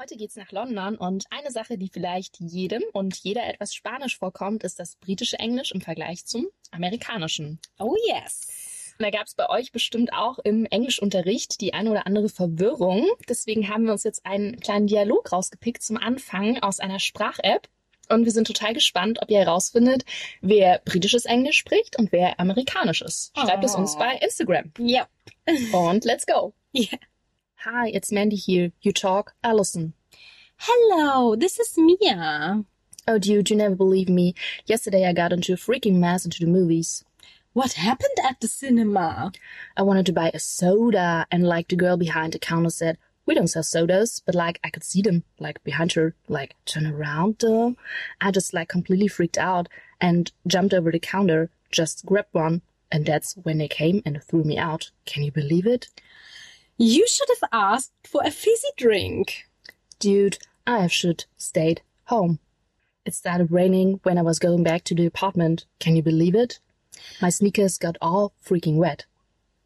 [0.00, 4.64] Heute geht's nach London und eine Sache, die vielleicht jedem und jeder etwas Spanisch vorkommt,
[4.64, 7.58] ist das britische Englisch im Vergleich zum amerikanischen.
[7.78, 8.94] Oh yes.
[8.98, 13.06] Und da gab's bei euch bestimmt auch im Englischunterricht die eine oder andere Verwirrung.
[13.28, 17.68] Deswegen haben wir uns jetzt einen kleinen Dialog rausgepickt zum Anfang aus einer Sprach-App.
[18.08, 20.06] Und wir sind total gespannt, ob ihr herausfindet,
[20.40, 23.32] wer britisches Englisch spricht und wer amerikanisches.
[23.36, 23.98] Schreibt es uns Oh.
[23.98, 24.72] bei Instagram.
[24.78, 25.08] Yep.
[25.74, 26.54] Und let's go.
[26.72, 27.00] Yeah.
[27.64, 28.72] Hi, it's Mandy here.
[28.80, 29.92] You talk, Allison.
[30.56, 32.64] Hello, this is Mia.
[33.06, 34.34] Oh, dude, you never believe me.
[34.64, 37.04] Yesterday I got into a freaking mess into the movies.
[37.52, 39.32] What happened at the cinema?
[39.76, 43.34] I wanted to buy a soda, and like the girl behind the counter said, we
[43.34, 47.40] don't sell sodas, but like I could see them, like behind her, like turn around
[47.40, 47.76] though.
[48.22, 49.68] I just like completely freaked out
[50.00, 54.44] and jumped over the counter, just grabbed one, and that's when they came and threw
[54.44, 54.92] me out.
[55.04, 55.88] Can you believe it?
[56.82, 59.46] You should have asked for a fizzy drink.
[59.98, 62.38] Dude, I have should stayed home.
[63.04, 65.66] It started raining when I was going back to the apartment.
[65.78, 66.58] Can you believe it?
[67.20, 69.04] My sneakers got all freaking wet.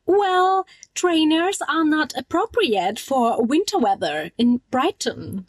[0.06, 5.46] Well, trainers are not appropriate for winter weather in Brighton.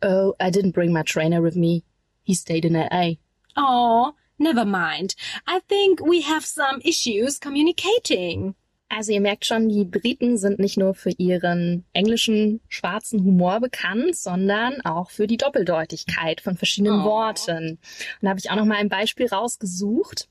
[0.00, 1.84] Oh, I didn't bring my trainer with me.
[2.22, 3.16] He stayed in LA.
[3.58, 5.16] Oh, never mind.
[5.46, 8.54] I think we have some issues communicating.
[8.94, 14.14] Also ihr merkt schon, die Briten sind nicht nur für ihren englischen schwarzen Humor bekannt,
[14.14, 17.04] sondern auch für die Doppeldeutigkeit von verschiedenen Oh.
[17.04, 17.70] Worten.
[17.70, 17.78] Und
[18.20, 20.28] da habe ich auch noch mal ein Beispiel rausgesucht.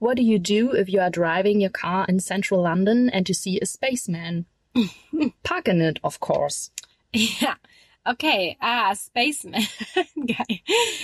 [0.00, 3.34] What do you do if you are driving your car in central London and you
[3.34, 4.46] see a spaceman?
[5.44, 6.72] Park in it, of course.
[7.14, 7.54] Ja,
[8.04, 8.56] okay.
[8.60, 9.62] Ah, Spaceman.
[10.16, 10.58] Geil.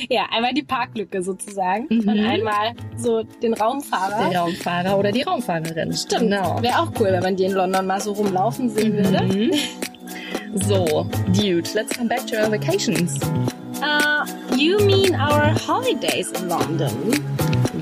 [0.08, 2.08] Ja, einmal die Parklücke sozusagen Mhm.
[2.08, 4.30] und einmal so den Raumfahrer.
[4.30, 5.92] Der Raumfahrer oder die Raumfahrerin.
[5.92, 6.22] Stimmt.
[6.30, 6.60] Genau.
[6.62, 9.22] Wäre auch cool, wenn man die in London mal so rumlaufen sehen würde.
[9.24, 9.52] Mhm.
[10.54, 13.18] So, dude, let's come back to our vacations.
[13.82, 14.24] Uh,
[14.56, 16.90] you mean our holidays in London?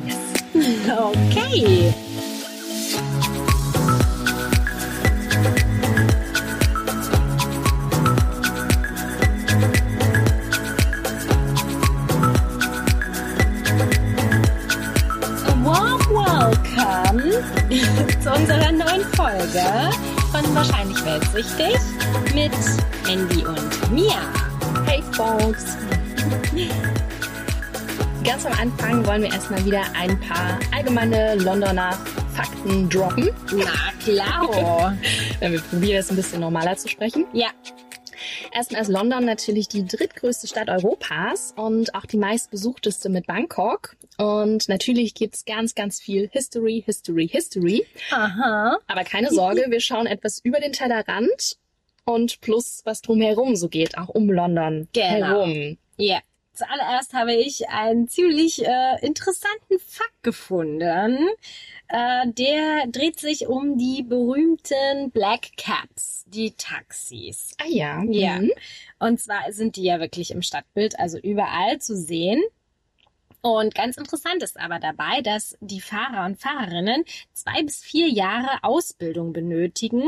[0.04, 0.18] Yes.
[0.88, 1.92] Okay.
[18.24, 19.90] Zu unserer neuen Folge
[20.32, 21.76] von Wahrscheinlich Weltsichtig
[22.34, 22.52] mit
[23.06, 24.32] Mandy und Mia.
[24.86, 25.76] Hey folks!
[28.24, 31.98] Ganz am Anfang wollen wir erstmal wieder ein paar allgemeine Londoner
[32.32, 33.28] Fakten droppen.
[33.52, 34.96] Na klar.
[35.40, 37.26] Wenn wir probieren, es ein bisschen normaler zu sprechen.
[37.34, 37.50] ja,
[38.54, 43.96] Erstmal ist London natürlich die drittgrößte Stadt Europas und auch die meistbesuchteste mit Bangkok.
[44.18, 47.86] Und natürlich gibt's ganz, ganz viel History, History, History.
[48.10, 48.78] aha.
[48.86, 51.56] Aber keine Sorge, wir schauen etwas über den Tellerrand
[52.04, 55.26] und plus was drumherum so geht, auch um London Genau.
[55.26, 55.78] herum.
[55.96, 56.20] Ja.
[56.52, 61.18] Zuallererst habe ich einen ziemlich äh, interessanten Fakt gefunden.
[61.88, 67.50] Äh, der dreht sich um die berühmten Black Cabs, die Taxis.
[67.60, 68.04] Ah ja.
[68.08, 68.38] Ja.
[68.38, 68.52] Mhm.
[69.00, 72.40] Und zwar sind die ja wirklich im Stadtbild, also überall zu sehen.
[73.44, 78.48] Und ganz interessant ist aber dabei, dass die Fahrer und Fahrerinnen zwei bis vier Jahre
[78.62, 80.02] Ausbildung benötigen,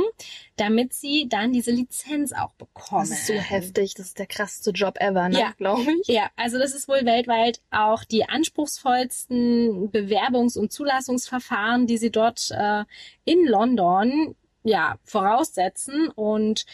[0.56, 3.10] damit sie dann diese Lizenz auch bekommen.
[3.10, 3.92] Das ist so heftig.
[3.92, 5.38] Das ist der krasseste Job ever, ne?
[5.38, 5.52] Ja.
[5.58, 6.08] glaube ich.
[6.08, 12.50] Ja, also das ist wohl weltweit auch die anspruchsvollsten Bewerbungs- und Zulassungsverfahren, die sie dort
[12.52, 12.84] äh,
[13.26, 16.64] in London ja voraussetzen und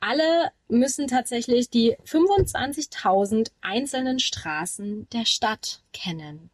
[0.00, 6.50] alle müssen tatsächlich die 25.000 einzelnen Straßen der Stadt kennen.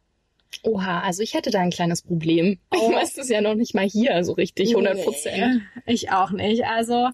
[0.63, 2.59] Oha, also ich hätte da ein kleines Problem.
[2.71, 2.77] Oh.
[2.89, 5.63] Ich weiß es ja noch nicht mal hier so richtig, 100 Prozent.
[5.85, 6.65] Nee, ich auch nicht.
[6.65, 7.09] Also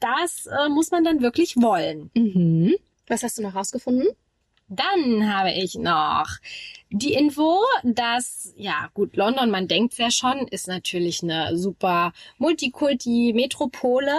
[0.00, 2.10] das äh, muss man dann wirklich wollen.
[2.14, 2.74] Mhm.
[3.06, 4.08] Was hast du noch rausgefunden?
[4.68, 6.28] Dann habe ich noch
[6.90, 14.12] die Info, dass, ja gut, London, man denkt's ja schon, ist natürlich eine super Multikulti-Metropole.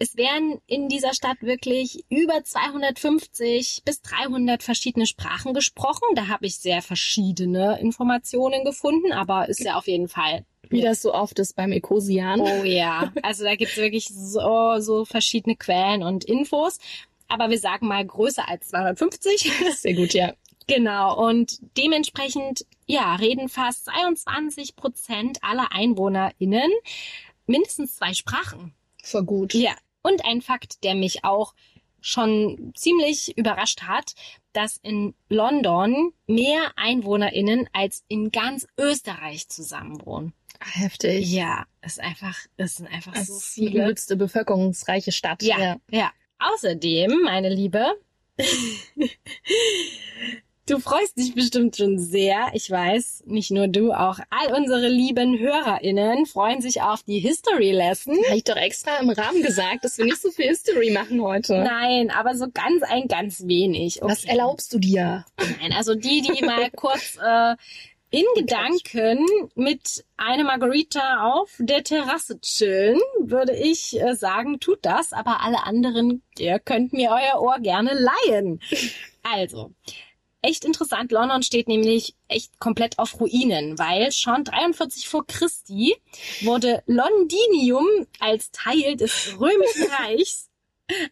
[0.00, 6.14] Es werden in dieser Stadt wirklich über 250 bis 300 verschiedene Sprachen gesprochen.
[6.14, 11.02] Da habe ich sehr verschiedene Informationen gefunden, aber ist ja auf jeden Fall Wie das
[11.02, 12.40] so oft ist beim Ecosian.
[12.40, 16.78] Oh ja, also da gibt's wirklich so, so verschiedene Quellen und Infos.
[17.26, 19.52] Aber wir sagen mal größer als 250.
[19.74, 20.32] Sehr gut, ja.
[20.68, 21.26] genau.
[21.28, 26.70] Und dementsprechend, ja, reden fast 22 Prozent aller EinwohnerInnen
[27.46, 28.72] mindestens zwei Sprachen.
[29.02, 29.54] Voll gut.
[29.54, 29.74] Ja.
[30.02, 31.54] Und ein Fakt, der mich auch
[32.00, 34.14] schon ziemlich überrascht hat,
[34.52, 40.32] dass in London mehr EinwohnerInnen als in ganz Österreich zusammenwohnen.
[40.60, 41.30] Heftig.
[41.30, 43.82] Ja, ist einfach, es sind einfach Das so ist die viele.
[43.84, 45.42] übelste bevölkerungsreiche Stadt.
[45.42, 46.10] Ja, ja.
[46.38, 47.84] Außerdem, meine Liebe,
[50.68, 52.48] du freust dich bestimmt schon sehr.
[52.52, 57.72] Ich weiß, nicht nur du, auch all unsere lieben HörerInnen freuen sich auf die History
[57.72, 58.16] Lesson.
[58.26, 61.58] Habe ich doch extra im Rahmen gesagt, dass wir nicht so viel History machen heute.
[61.58, 64.02] Nein, aber so ganz ein ganz wenig.
[64.02, 64.10] Okay.
[64.10, 65.24] Was erlaubst du dir?
[65.60, 67.56] Nein, also die, die mal kurz äh,
[68.10, 75.12] in Gedanken mit einer Margarita auf der Terrasse chillen, würde ich äh, sagen, tut das.
[75.12, 78.60] Aber alle anderen, ihr könnt mir euer Ohr gerne leihen.
[79.30, 79.72] Also,
[80.42, 81.12] echt interessant.
[81.12, 85.96] London steht nämlich echt komplett auf Ruinen, weil schon 43 vor Christi
[86.42, 87.86] wurde Londinium
[88.20, 90.48] als Teil des Römischen Reichs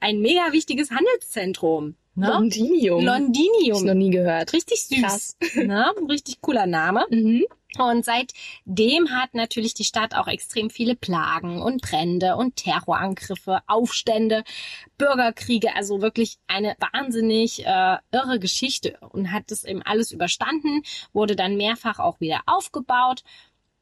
[0.00, 1.96] ein mega wichtiges Handelszentrum.
[2.14, 2.28] Ne?
[2.28, 3.04] Londinium.
[3.04, 3.76] Londinium.
[3.76, 4.54] Ich noch nie gehört.
[4.54, 5.00] Richtig süß.
[5.00, 5.36] Krass.
[5.54, 5.92] Ne?
[6.08, 7.04] Richtig cooler Name.
[7.10, 7.44] Mhm.
[7.78, 14.44] Und seitdem hat natürlich die Stadt auch extrem viele Plagen und Brände und Terrorangriffe, Aufstände,
[14.98, 20.82] Bürgerkriege, also wirklich eine wahnsinnig äh, irre Geschichte und hat das eben alles überstanden,
[21.12, 23.22] wurde dann mehrfach auch wieder aufgebaut.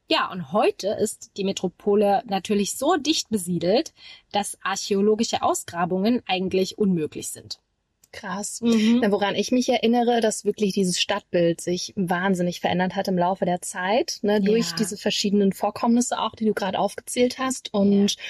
[0.07, 3.93] Ja, und heute ist die Metropole natürlich so dicht besiedelt,
[4.31, 7.59] dass archäologische Ausgrabungen eigentlich unmöglich sind.
[8.15, 8.61] Krass.
[8.61, 9.03] Mhm.
[9.09, 13.61] Woran ich mich erinnere, dass wirklich dieses Stadtbild sich wahnsinnig verändert hat im Laufe der
[13.61, 14.75] Zeit, ne, durch ja.
[14.77, 17.73] diese verschiedenen Vorkommnisse auch, die du gerade aufgezählt hast.
[17.73, 18.21] Und ja.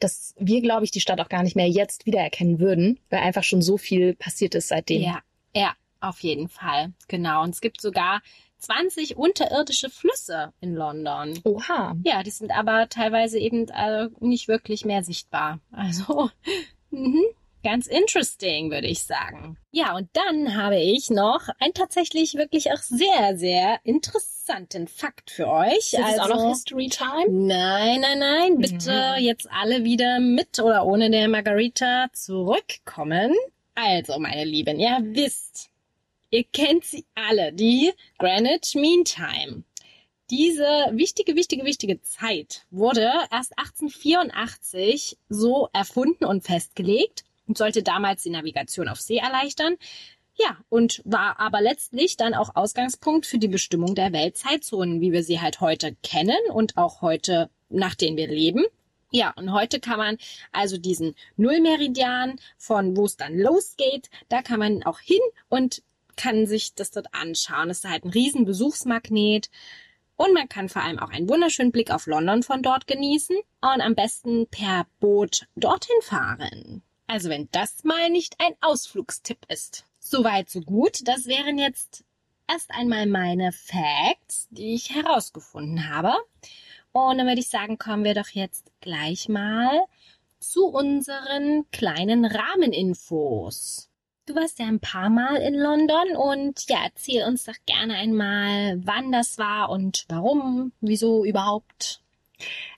[0.00, 3.44] dass wir, glaube ich, die Stadt auch gar nicht mehr jetzt wiedererkennen würden, weil einfach
[3.44, 5.02] schon so viel passiert ist seitdem.
[5.02, 5.20] Ja,
[5.54, 6.92] ja, auf jeden Fall.
[7.06, 7.44] Genau.
[7.44, 8.20] Und es gibt sogar
[8.58, 11.38] 20 unterirdische Flüsse in London.
[11.44, 11.96] Oha.
[12.02, 15.60] Ja, die sind aber teilweise eben äh, nicht wirklich mehr sichtbar.
[15.70, 16.30] Also,
[16.90, 17.22] mhm.
[17.70, 19.58] Ganz interesting, würde ich sagen.
[19.72, 25.48] Ja, und dann habe ich noch einen tatsächlich wirklich auch sehr, sehr interessanten Fakt für
[25.48, 25.92] euch.
[25.92, 27.28] Ist also, auch noch also History Time?
[27.28, 28.56] Nein, nein, nein.
[28.56, 29.22] Bitte mhm.
[29.22, 33.34] jetzt alle wieder mit oder ohne der Margarita zurückkommen.
[33.74, 35.68] Also, meine Lieben, ihr wisst,
[36.30, 39.62] ihr kennt sie alle, die Greenwich Mean Time.
[40.30, 48.22] Diese wichtige, wichtige, wichtige Zeit wurde erst 1884 so erfunden und festgelegt und sollte damals
[48.22, 49.76] die Navigation auf See erleichtern.
[50.36, 55.24] Ja, und war aber letztlich dann auch Ausgangspunkt für die Bestimmung der Weltzeitzonen, wie wir
[55.24, 58.64] sie halt heute kennen und auch heute, nach denen wir leben.
[59.10, 60.18] Ja, und heute kann man
[60.52, 65.82] also diesen Nullmeridian von wo es dann losgeht, da kann man auch hin und
[66.16, 67.68] kann sich das dort anschauen.
[67.68, 69.50] Das ist halt ein riesen Besuchsmagnet.
[70.16, 73.80] Und man kann vor allem auch einen wunderschönen Blick auf London von dort genießen und
[73.80, 76.82] am besten per Boot dorthin fahren.
[77.08, 79.84] Also wenn das mal nicht ein Ausflugstipp ist.
[79.98, 81.08] Soweit, so gut.
[81.08, 82.04] Das wären jetzt
[82.46, 86.12] erst einmal meine Facts, die ich herausgefunden habe.
[86.92, 89.84] Und dann würde ich sagen, kommen wir doch jetzt gleich mal
[90.38, 93.88] zu unseren kleinen Rahmeninfos.
[94.26, 98.78] Du warst ja ein paar Mal in London und ja, erzähl uns doch gerne einmal,
[98.84, 102.02] wann das war und warum, wieso überhaupt.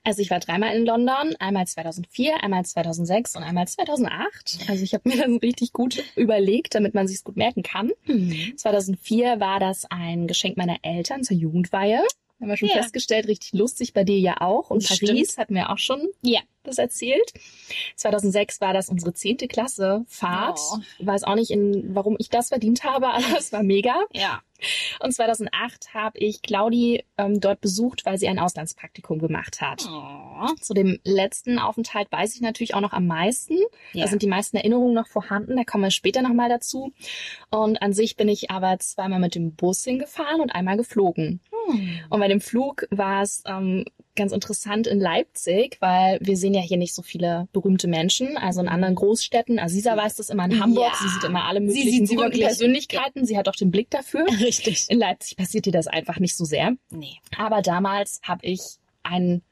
[0.04, 4.60] Also ich war dreimal in London, einmal 2004, einmal 2006 und einmal 2008.
[4.68, 7.92] Also ich habe mir das richtig gut überlegt, damit man sich gut merken kann.
[8.06, 8.56] Mhm.
[8.56, 12.02] 2004 war das ein Geschenk meiner Eltern zur Jugendweihe.
[12.40, 12.76] Haben wir schon ja.
[12.76, 14.70] festgestellt, richtig lustig bei dir ja auch.
[14.70, 15.10] Und Stimmt.
[15.10, 16.40] Paris hatten wir auch schon ja.
[16.62, 17.32] Das erzählt.
[17.96, 20.58] 2006 war das unsere zehnte Klasse Fahrt.
[20.58, 20.78] Oh.
[20.98, 23.94] Weiß auch nicht, in, warum ich das verdient habe, aber es war mega.
[24.12, 24.40] Ja.
[25.02, 29.88] Und 2008 habe ich Claudi ähm, dort besucht, weil sie ein Auslandspraktikum gemacht hat.
[29.88, 30.54] Oh.
[30.60, 33.56] Zu dem letzten Aufenthalt weiß ich natürlich auch noch am meisten.
[33.92, 34.04] Ja.
[34.04, 35.56] Da sind die meisten Erinnerungen noch vorhanden.
[35.56, 36.92] Da kommen wir später nochmal dazu.
[37.50, 41.40] Und an sich bin ich aber zweimal mit dem Bus hingefahren und einmal geflogen.
[41.50, 42.00] Hm.
[42.10, 43.84] Und bei dem Flug war es ähm,
[44.16, 48.60] ganz interessant in Leipzig, weil wir sehen ja hier nicht so viele berühmte Menschen, also
[48.60, 49.58] in anderen Großstädten.
[49.58, 50.92] Aziza weiß das immer in Hamburg.
[50.92, 50.98] Ja.
[51.00, 53.24] Sie sieht immer alle möglichen sie berühmten Persönlichkeiten.
[53.24, 54.26] Sie hat auch den Blick dafür.
[54.40, 54.86] Richtig.
[54.88, 56.76] In Leipzig passiert ihr das einfach nicht so sehr.
[56.90, 57.16] Nee.
[57.36, 58.60] Aber damals habe ich
[59.02, 59.42] einen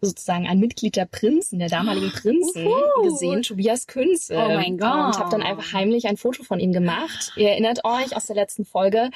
[0.00, 3.02] sozusagen ein Mitglied der Prinzen, der damaligen Prinzen, Uhu.
[3.02, 4.34] gesehen, Tobias Künze.
[4.34, 5.06] Oh mein Gott.
[5.06, 7.32] Und habe dann einfach heimlich ein Foto von ihm gemacht.
[7.36, 9.10] Ihr erinnert euch aus der letzten Folge,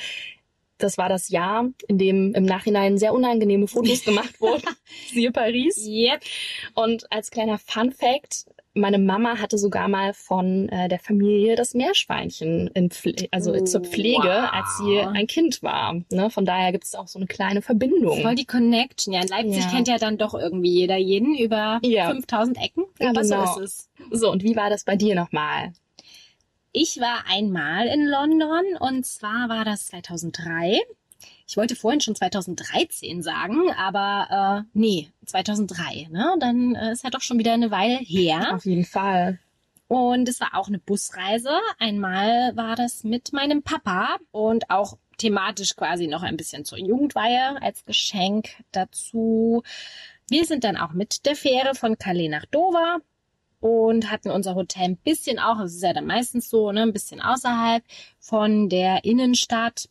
[0.79, 4.65] das war das Jahr, in dem im Nachhinein sehr unangenehme Fotos gemacht wurden.
[5.13, 5.87] Siehe Paris.
[5.87, 6.23] Yep.
[6.75, 11.75] Und als kleiner Fun Fact, meine Mama hatte sogar mal von äh, der Familie das
[11.75, 14.53] Meerschweinchen in Pfle also oh, zur Pflege, wow.
[14.53, 16.01] als sie ein Kind war.
[16.11, 16.29] Ne?
[16.31, 18.21] Von daher gibt es auch so eine kleine Verbindung.
[18.21, 19.15] Voll die Connection.
[19.15, 19.71] Ja, in Leipzig ja.
[19.71, 22.11] kennt ja dann doch irgendwie jeder jeden über ja.
[22.11, 22.85] 5000 Ecken.
[23.01, 23.47] Aber genau.
[23.47, 24.21] so ist es.
[24.21, 25.73] So, und wie war das bei dir nochmal?
[26.77, 30.81] Ich war einmal in London und zwar war das 2003.
[31.47, 36.09] Ich wollte vorhin schon 2013 sagen, aber äh, nee, 2003.
[36.11, 36.35] Ne?
[36.41, 38.57] Dann äh, ist ja doch schon wieder eine Weile her.
[38.57, 39.39] Auf jeden Fall.
[39.87, 41.53] Und es war auch eine Busreise.
[41.79, 47.63] Einmal war das mit meinem Papa und auch thematisch quasi noch ein bisschen zur Jugendweihe
[47.63, 49.63] als Geschenk dazu.
[50.29, 52.99] Wir sind dann auch mit der Fähre von Calais nach Dover
[53.65, 56.93] und hatten unser Hotel ein bisschen auch, es ist ja dann meistens so, ne, ein
[56.93, 57.83] bisschen außerhalb
[58.21, 59.89] von der Innenstadt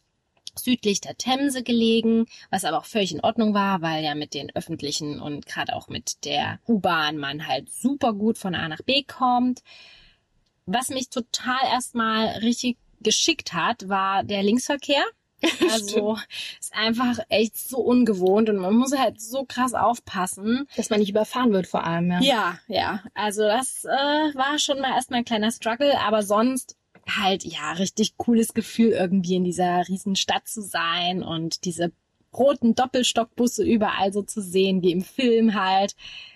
[0.55, 4.55] südlich der Themse gelegen, was aber auch völlig in Ordnung war, weil ja mit den
[4.55, 9.01] öffentlichen und gerade auch mit der U-Bahn man halt super gut von A nach B
[9.01, 9.63] kommt.
[10.67, 15.03] Was mich total erstmal richtig geschickt hat, war der Linksverkehr.
[15.73, 16.17] Also
[16.59, 20.67] ist einfach echt so ungewohnt und man muss halt so krass aufpassen.
[20.75, 22.21] Dass man nicht überfahren wird vor allem, ja.
[22.21, 23.03] Ja, ja.
[23.13, 26.75] Also das äh, war schon mal erstmal ein kleiner Struggle, aber sonst
[27.09, 31.91] halt, ja, richtig cooles Gefühl, irgendwie in dieser riesen Stadt zu sein und diese
[32.37, 35.95] roten Doppelstockbusse überall so zu sehen, wie im Film halt.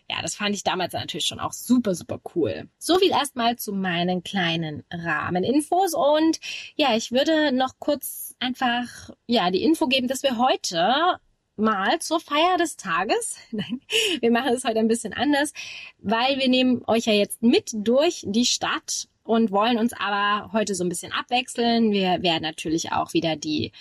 [0.10, 2.70] Ja, das fand ich damals natürlich schon auch super, super cool.
[2.78, 6.40] So viel erstmal zu meinen kleinen Rahmeninfos und
[6.76, 11.20] ja, ich würde noch kurz einfach, ja, die Info geben, dass wir heute
[11.58, 13.38] mal zur Feier des Tages.
[13.52, 13.82] Nein,
[14.22, 15.52] wir machen es heute ein bisschen anders,
[15.98, 20.74] weil wir nehmen euch ja jetzt mit durch die Stadt und wollen uns aber heute
[20.74, 21.92] so ein bisschen abwechseln.
[21.92, 23.74] Wir werden natürlich auch wieder die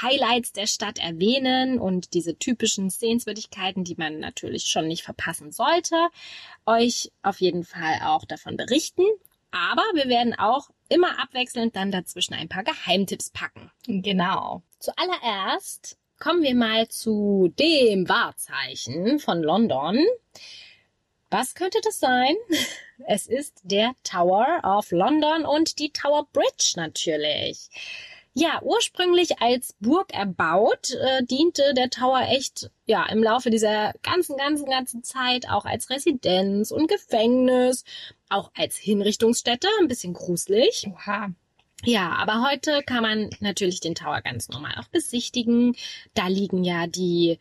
[0.00, 6.08] Highlights der Stadt erwähnen und diese typischen Sehenswürdigkeiten, die man natürlich schon nicht verpassen sollte,
[6.66, 9.04] euch auf jeden Fall auch davon berichten.
[9.50, 13.70] Aber wir werden auch immer abwechselnd dann dazwischen ein paar Geheimtipps packen.
[13.86, 14.62] Genau.
[14.78, 19.98] Zuallererst kommen wir mal zu dem Wahrzeichen von London.
[21.30, 22.34] Was könnte das sein?
[23.06, 27.68] Es ist der Tower of London und die Tower Bridge natürlich.
[28.34, 34.38] Ja, ursprünglich als Burg erbaut, äh, diente der Tower echt ja im Laufe dieser ganzen,
[34.38, 37.84] ganzen, ganzen Zeit auch als Residenz und Gefängnis,
[38.30, 40.88] auch als Hinrichtungsstätte, ein bisschen gruselig.
[40.90, 41.30] Oha.
[41.84, 45.76] Ja, aber heute kann man natürlich den Tower ganz normal auch besichtigen.
[46.14, 47.38] Da liegen ja die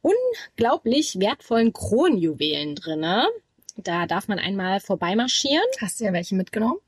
[0.00, 3.28] unglaublich wertvollen Kronjuwelen drinne.
[3.76, 5.66] Da darf man einmal vorbeimarschieren.
[5.80, 6.78] Hast du ja welche mitgenommen?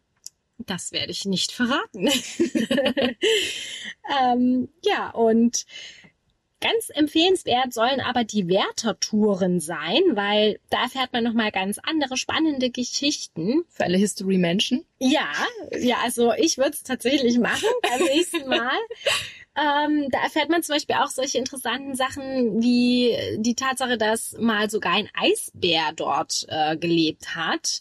[0.59, 2.09] Das werde ich nicht verraten.
[4.23, 5.67] ähm, ja, und
[6.61, 12.71] ganz empfehlenswert sollen aber die Wärtertouren sein, weil da erfährt man nochmal ganz andere spannende
[12.71, 13.65] Geschichten.
[13.69, 14.85] Für alle History-Menschen?
[15.01, 15.31] Ja,
[15.79, 18.79] ja, also ich würde es tatsächlich machen beim nächsten Mal.
[19.59, 24.71] Ähm, da erfährt man zum Beispiel auch solche interessanten Sachen wie die Tatsache, dass mal
[24.71, 27.81] sogar ein Eisbär dort äh, gelebt hat.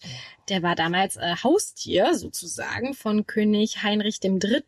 [0.50, 4.64] Der war damals äh, Haustier sozusagen von König Heinrich III.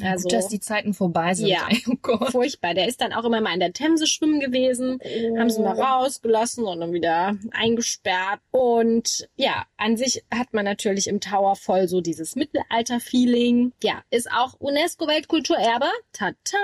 [0.00, 1.48] Also, Gut, dass die Zeiten vorbei sind.
[1.48, 1.68] Ja,
[2.08, 2.74] oh furchtbar.
[2.74, 5.38] Der ist dann auch immer mal in der Themse schwimmen gewesen, oh.
[5.38, 8.40] haben sie mal rausgelassen und dann wieder eingesperrt.
[8.52, 13.72] Und ja, an sich hat man natürlich im Tower voll so dieses Mittelalter-Feeling.
[13.82, 15.86] Ja, ist auch UNESCO-Weltkulturerbe.
[16.12, 16.58] Tata,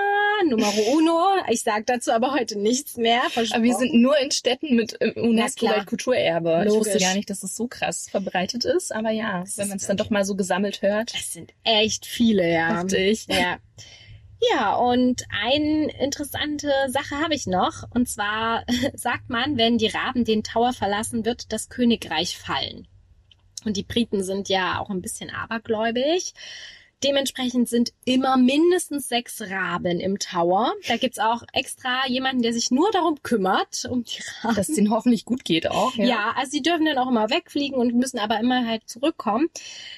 [0.47, 1.43] Numero uno.
[1.49, 3.21] Ich sag dazu aber heute nichts mehr.
[3.35, 6.65] Aber wir sind nur in Städten mit äh, UNESCO-Weltkulturerbe.
[6.67, 8.93] Ich wusste gar nicht, dass es das so krass verbreitet ist.
[8.93, 11.13] Aber ja, das wenn man es dann doch mal so gesammelt hört.
[11.13, 12.81] Es sind echt viele, ja.
[12.81, 13.27] Richtig.
[13.27, 13.57] Ja.
[14.53, 17.83] Ja, und eine interessante Sache habe ich noch.
[17.93, 18.63] Und zwar
[18.95, 22.87] sagt man, wenn die Raben den Tower verlassen, wird das Königreich fallen.
[23.65, 26.33] Und die Briten sind ja auch ein bisschen abergläubig.
[27.03, 30.73] Dementsprechend sind immer mindestens sechs Raben im Tower.
[30.87, 34.55] Da gibt's auch extra jemanden, der sich nur darum kümmert, um die Raben.
[34.55, 35.95] Dass es ihnen hoffentlich gut geht auch.
[35.95, 36.05] Ja.
[36.05, 39.49] ja, also sie dürfen dann auch immer wegfliegen und müssen aber immer halt zurückkommen.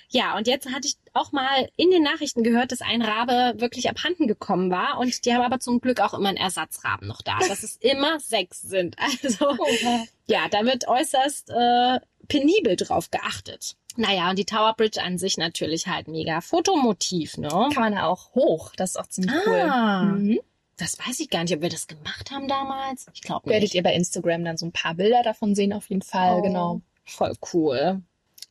[0.09, 3.89] Ja, und jetzt hatte ich auch mal in den Nachrichten gehört, dass ein Rabe wirklich
[3.89, 7.37] abhanden gekommen war und die haben aber zum Glück auch immer einen Ersatzraben noch da,
[7.39, 8.95] dass es immer sechs sind.
[9.23, 10.07] Also okay.
[10.27, 13.75] ja, da wird äußerst äh, penibel drauf geachtet.
[13.95, 17.49] Naja, und die Tower Bridge an sich natürlich halt mega Fotomotiv, ne?
[17.49, 18.71] Kann man ja auch hoch.
[18.75, 20.19] Das ist auch ziemlich ah, cool.
[20.19, 20.39] Mhm.
[20.77, 23.05] Das weiß ich gar nicht, ob wir das gemacht haben damals.
[23.13, 23.53] Ich glaube nicht.
[23.53, 26.41] Werdet ihr bei Instagram dann so ein paar Bilder davon sehen, auf jeden Fall, oh,
[26.41, 26.81] genau.
[27.05, 28.01] Voll cool.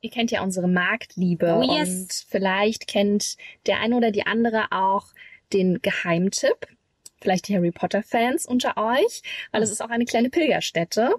[0.00, 1.88] Ihr kennt ja unsere Marktliebe oh, yes.
[1.88, 3.36] und vielleicht kennt
[3.66, 5.06] der eine oder die andere auch
[5.52, 6.68] den Geheimtipp.
[7.20, 11.14] Vielleicht die Harry Potter Fans unter euch, weil es ist auch eine kleine Pilgerstätte,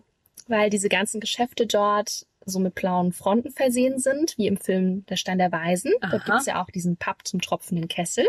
[0.47, 5.15] weil diese ganzen Geschäfte dort so mit blauen Fronten versehen sind, wie im Film Der
[5.15, 5.91] Stein der Weisen.
[6.01, 6.11] Aha.
[6.11, 8.27] Dort gibt's ja auch diesen Pub zum tropfenden Kessel.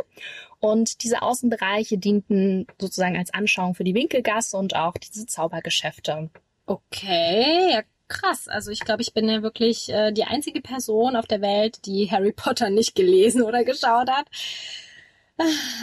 [0.60, 6.30] Und diese Außenbereiche dienten sozusagen als Anschauung für die Winkelgasse und auch diese Zaubergeschäfte.
[6.66, 8.48] Okay, ja krass.
[8.48, 12.10] Also ich glaube, ich bin ja wirklich äh, die einzige Person auf der Welt, die
[12.10, 14.26] Harry Potter nicht gelesen oder geschaut hat.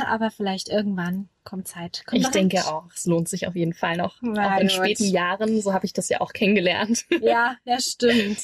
[0.06, 2.04] Aber vielleicht irgendwann kommt Zeit.
[2.06, 2.68] Kommt ich denke Zeit.
[2.68, 4.18] auch, es lohnt sich auf jeden Fall noch.
[4.22, 4.72] Na auch in gut.
[4.72, 7.06] späten Jahren, so habe ich das ja auch kennengelernt.
[7.22, 8.40] Ja, ja, stimmt.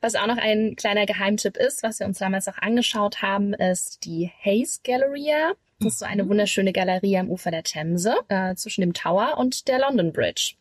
[0.00, 4.04] Was auch noch ein kleiner Geheimtipp ist, was wir uns damals auch angeschaut haben, ist
[4.04, 5.54] die Hayes Galleria.
[5.80, 9.66] Das ist so eine wunderschöne Galerie am Ufer der Themse, äh, zwischen dem Tower und
[9.68, 10.54] der London Bridge.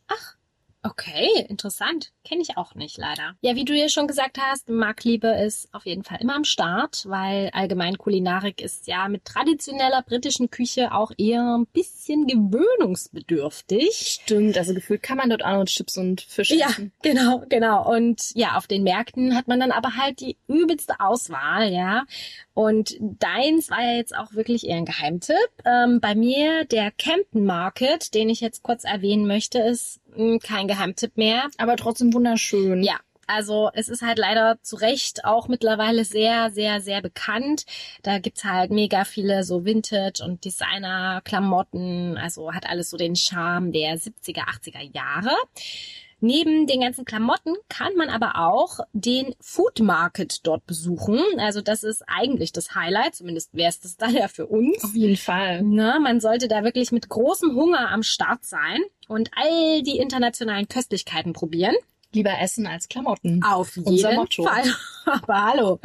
[0.82, 2.14] Okay, interessant.
[2.24, 3.36] Kenne ich auch nicht, leider.
[3.42, 7.04] Ja, wie du ja schon gesagt hast, Marktliebe ist auf jeden Fall immer am Start,
[7.06, 14.20] weil allgemein Kulinarik ist ja mit traditioneller britischen Küche auch eher ein bisschen gewöhnungsbedürftig.
[14.24, 16.94] Stimmt, also gefühlt kann man dort auch noch Chips und Fisch Ja, essen.
[17.02, 17.92] genau, genau.
[17.94, 22.06] Und ja, auf den Märkten hat man dann aber halt die übelste Auswahl, ja.
[22.54, 25.36] Und deins war ja jetzt auch wirklich eher ein Geheimtipp.
[25.66, 29.99] Ähm, bei mir der Campton Market, den ich jetzt kurz erwähnen möchte, ist
[30.42, 31.48] kein Geheimtipp mehr.
[31.58, 32.84] Aber trotzdem wunderschön.
[32.84, 33.00] Ja,
[33.30, 37.66] also es ist halt leider zu Recht auch mittlerweile sehr, sehr, sehr bekannt.
[38.02, 42.18] Da gibt's halt mega viele so Vintage- und Designer-Klamotten.
[42.18, 45.36] Also hat alles so den Charme der 70er, 80er Jahre.
[46.22, 51.22] Neben den ganzen Klamotten kann man aber auch den Food Market dort besuchen.
[51.38, 54.84] Also das ist eigentlich das Highlight, zumindest wäre es das dann ja für uns.
[54.84, 55.62] Auf jeden Fall.
[55.64, 60.68] Na, man sollte da wirklich mit großem Hunger am Start sein und all die internationalen
[60.68, 61.76] Köstlichkeiten probieren.
[62.12, 63.44] Lieber essen als Klamotten.
[63.44, 64.28] Auf jeden.
[64.28, 64.64] Fall.
[65.06, 65.80] Aber hallo.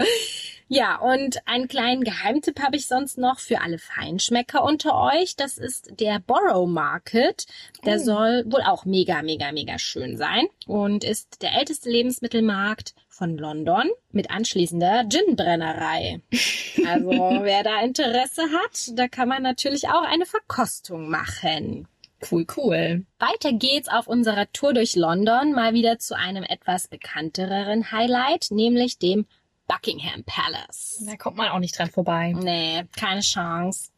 [0.68, 5.37] Ja, und einen kleinen Geheimtipp habe ich sonst noch für alle Feinschmecker unter euch.
[5.37, 7.47] Das ist der Borough Market.
[7.85, 8.04] Der Oh.
[8.04, 13.90] soll wohl auch mega, mega, mega schön sein und ist der älteste Lebensmittelmarkt von London
[14.11, 16.21] mit anschließender Gin-Brennerei.
[16.87, 21.87] Also wer da Interesse hat, da kann man natürlich auch eine Verkostung machen.
[22.30, 23.06] Cool, cool.
[23.18, 28.99] Weiter geht's auf unserer Tour durch London mal wieder zu einem etwas bekanntereren Highlight, nämlich
[28.99, 29.26] dem
[29.66, 31.02] Buckingham Palace.
[31.06, 32.35] Da kommt man auch nicht dran vorbei.
[32.37, 33.90] Nee, keine Chance.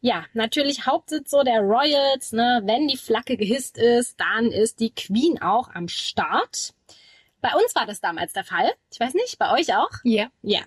[0.00, 2.62] Ja, natürlich Hauptsitz so der Royals, ne?
[2.64, 6.74] Wenn die Flagge gehisst ist, dann ist die Queen auch am Start.
[7.40, 8.70] Bei uns war das damals der Fall.
[8.92, 9.90] Ich weiß nicht, bei euch auch?
[10.02, 10.28] Ja.
[10.42, 10.60] Ja,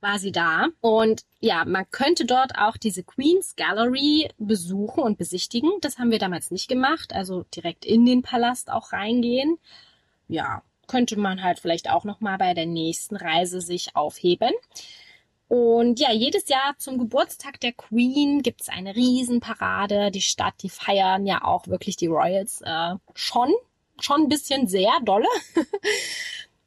[0.00, 0.68] war sie da.
[0.80, 5.70] Und ja, man könnte dort auch diese Queen's Gallery besuchen und besichtigen.
[5.80, 7.12] Das haben wir damals nicht gemacht.
[7.12, 9.58] Also direkt in den Palast auch reingehen.
[10.28, 14.52] Ja, könnte man halt vielleicht auch noch mal bei der nächsten Reise sich aufheben.
[15.48, 20.10] Und ja, jedes Jahr zum Geburtstag der Queen gibt's eine Riesenparade.
[20.10, 23.52] Die Stadt, die feiern ja auch wirklich die Royals äh, schon,
[24.00, 25.28] schon ein bisschen sehr dolle.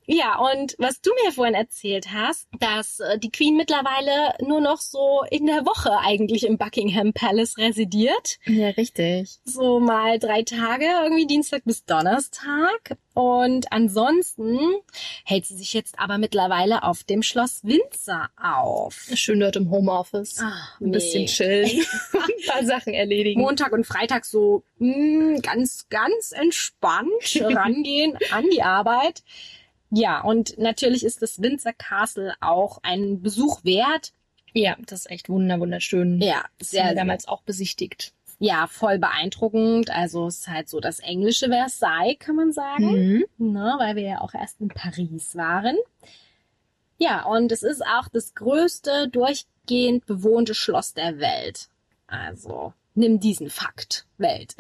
[0.10, 4.80] Ja, und was du mir vorhin erzählt hast, dass äh, die Queen mittlerweile nur noch
[4.80, 8.40] so in der Woche eigentlich im Buckingham Palace residiert.
[8.46, 9.38] Ja, richtig.
[9.44, 12.96] So mal drei Tage, irgendwie Dienstag bis Donnerstag.
[13.14, 14.60] Und ansonsten
[15.26, 19.10] hält sie sich jetzt aber mittlerweile auf dem Schloss Windsor auf.
[19.14, 20.38] Schön dort im Homeoffice.
[20.42, 21.70] Ach, Ein bisschen chillen.
[22.14, 23.42] Ein paar Sachen erledigen.
[23.42, 27.10] Montag und Freitag so mh, ganz, ganz entspannt
[27.42, 29.24] rangehen an die Arbeit.
[29.90, 34.12] Ja, und natürlich ist das Windsor Castle auch ein Besuch wert.
[34.54, 36.22] Ja, das ist echt wunder, wunderschön.
[36.22, 38.14] Ja, sehr damals auch besichtigt.
[38.40, 39.90] ja, voll beeindruckend.
[39.90, 42.92] Also es ist halt so das englische Versailles, kann man sagen.
[42.92, 43.26] Mhm.
[43.38, 45.78] ne, weil wir ja auch erst in Paris waren.
[47.00, 51.70] Ja, und es ist auch das größte durchgehend bewohnte Schloss der Welt.
[52.08, 54.56] Also, nimm diesen Fakt, Welt.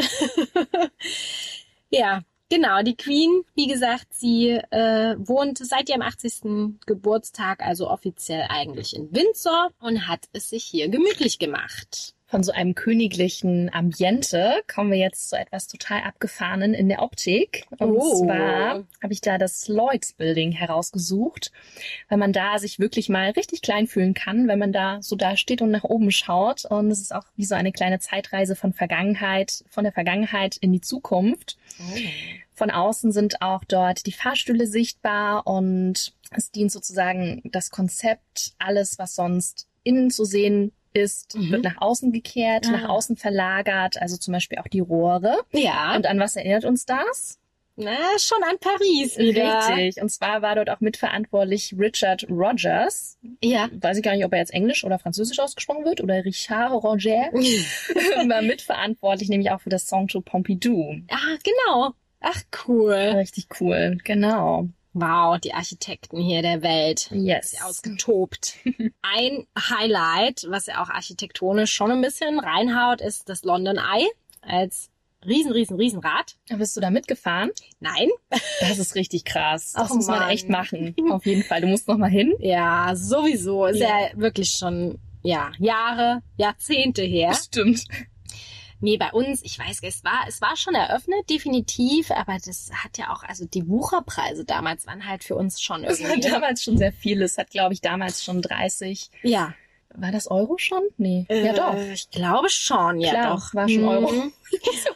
[1.90, 6.80] ja, genau, die Queen, wie gesagt, sie äh, wohnt seit ihrem 80.
[6.86, 12.16] Geburtstag, also offiziell eigentlich in Windsor und hat es sich hier gemütlich gemacht.
[12.30, 17.66] Von so einem königlichen Ambiente kommen wir jetzt zu etwas total abgefahrenen in der Optik.
[17.78, 18.26] Und Oh.
[18.26, 21.54] zwar habe ich da das Lloyds Building herausgesucht,
[22.10, 25.38] weil man da sich wirklich mal richtig klein fühlen kann, wenn man da so da
[25.38, 26.66] steht und nach oben schaut.
[26.66, 30.74] Und es ist auch wie so eine kleine Zeitreise von Vergangenheit, von der Vergangenheit in
[30.74, 31.58] die Zukunft.
[32.54, 39.00] Von außen sind auch dort die Fahrstühle sichtbar und es dient sozusagen das Konzept, alles,
[39.00, 41.52] was sonst innen zu sehen ist, Mhm.
[41.52, 42.72] wird nach außen gekehrt, Ah.
[42.72, 45.38] nach außen verlagert, also zum Beispiel auch die Rohre.
[45.54, 47.40] Ja, Und an was erinnert uns das?
[47.80, 49.68] na, schon an Paris wieder.
[49.78, 50.02] Richtig.
[50.02, 53.20] Und zwar war dort auch mitverantwortlich Richard Rogers.
[53.44, 53.70] Ja.
[53.72, 57.30] Weiß ich gar nicht, ob er jetzt Englisch oder Französisch ausgesprochen wird oder Richard Roger.
[58.28, 60.96] war mitverantwortlich, nämlich auch für das Song to Pompidou.
[61.10, 61.92] Ah, genau.
[62.20, 62.94] Ach, cool.
[62.94, 64.00] Richtig cool.
[64.04, 64.70] Genau.
[65.00, 67.10] Wow, die Architekten hier der Welt.
[67.12, 67.52] Yes.
[67.52, 68.56] Ja ausgetobt.
[69.02, 74.08] Ein Highlight, was ja auch architektonisch schon ein bisschen reinhaut, ist das London Eye
[74.42, 74.90] als
[75.24, 76.38] riesen, riesen, riesen Rad.
[76.50, 77.52] Bist du da mitgefahren?
[77.80, 78.10] Nein.
[78.60, 79.74] Das ist richtig krass.
[79.74, 80.96] Das Ach, muss man echt machen.
[81.12, 81.62] Auf jeden Fall.
[81.62, 82.34] Du musst noch mal hin.
[82.40, 83.68] Ja, sowieso.
[83.68, 87.34] Ist ja, wirklich schon, ja, Jahre, Jahrzehnte her.
[87.36, 87.86] Stimmt.
[88.80, 92.98] Nee, bei uns, ich weiß, es war, es war schon eröffnet, definitiv, aber das hat
[92.98, 96.30] ja auch, also die Wucherpreise damals waren halt für uns schon Das war irgendwie.
[96.30, 97.22] damals schon sehr viel.
[97.22, 99.10] Es hat, glaube ich, damals schon 30.
[99.24, 99.54] ja.
[100.00, 100.84] War das Euro schon?
[100.98, 101.26] Nee.
[101.30, 101.74] ja, doch.
[101.74, 103.54] Äh, Ich glaube schon, ja Klar, doch.
[103.56, 103.88] war schon Mhm.
[103.88, 104.12] Euro.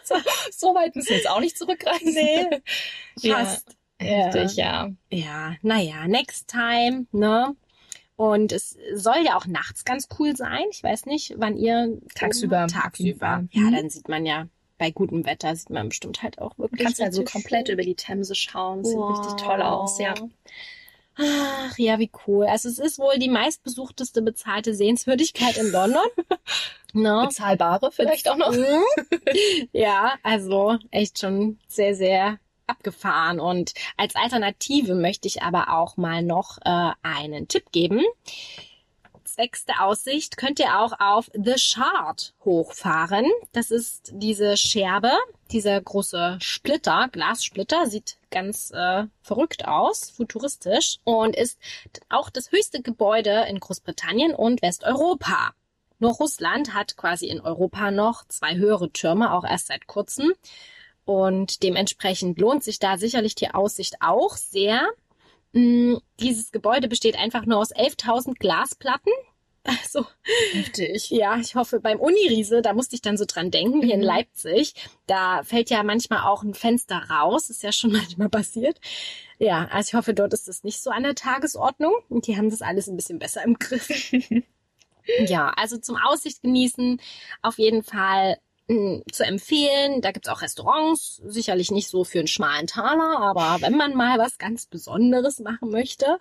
[0.04, 0.16] so,
[0.52, 2.14] so weit müssen wir jetzt auch nicht zurückreisen.
[2.14, 2.62] Nee,
[3.20, 3.38] Ja.
[3.38, 3.76] Fast.
[4.00, 4.90] Heftig, ja.
[5.10, 7.56] Ja, naja, next time, ne?
[8.22, 10.66] Und es soll ja auch nachts ganz cool sein.
[10.72, 13.46] Ich weiß nicht, wann ihr Tagsüber, Tagsüber.
[13.52, 13.72] Ja, Mhm.
[13.76, 16.82] dann sieht man ja bei gutem Wetter sieht man bestimmt halt auch Du wirklich.
[16.84, 17.74] kannst halt so komplett schön.
[17.76, 18.84] über die Themse schauen.
[18.84, 19.10] Sieht Wow.
[19.28, 20.14] richtig toll aus, ja.
[21.18, 22.46] Ach, ja, wie cool.
[22.46, 26.02] Also es ist wohl die meistbesuchteste bezahlte Sehenswürdigkeit in London.
[26.94, 27.26] ne?
[27.28, 28.52] Bezahlbare vielleicht auch noch.
[28.54, 28.84] Mhm.
[29.72, 32.40] ja, also echt schon sehr, sehr
[32.72, 33.40] abgefahren.
[33.40, 38.02] Und als Alternative möchte ich aber auch mal noch äh, einen Tipp geben.
[39.68, 43.26] Der Aussicht könnt ihr auch auf The Shard hochfahren.
[43.54, 45.12] Das ist diese Scherbe,
[45.52, 51.58] dieser große Splitter, Glassplitter, sieht ganz äh, verrückt aus, futuristisch und ist
[52.10, 55.54] auch das höchste Gebäude in Großbritannien und Westeuropa.
[55.98, 60.34] Nur Russland hat quasi in Europa noch zwei höhere Türme, auch erst seit kurzem.
[61.12, 64.88] Und dementsprechend lohnt sich da sicherlich die Aussicht auch sehr.
[65.52, 69.12] Mm, Dieses Gebäude besteht einfach nur aus 11.000 Glasplatten.
[69.64, 70.08] Also,
[70.54, 71.12] Heftig.
[71.12, 74.08] ja, ich hoffe, beim Uniriese, da musste ich dann so dran denken, hier in Mhm.
[74.08, 74.74] Leipzig,
[75.06, 78.80] da fällt ja manchmal auch ein Fenster raus, ist ja schon manchmal passiert.
[79.38, 82.50] Ja, also ich hoffe, dort ist es nicht so an der Tagesordnung und die haben
[82.50, 84.12] das alles ein bisschen besser im Griff.
[85.28, 87.00] ja, also zum Aussicht genießen
[87.44, 88.40] auf jeden Fall
[88.72, 90.02] mh, zu empfehlen.
[90.02, 94.18] Da gibt's auch Restaurants, sicherlich nicht so für einen schmalen Taler, aber wenn man mal
[94.18, 96.20] was ganz Besonderes machen möchte,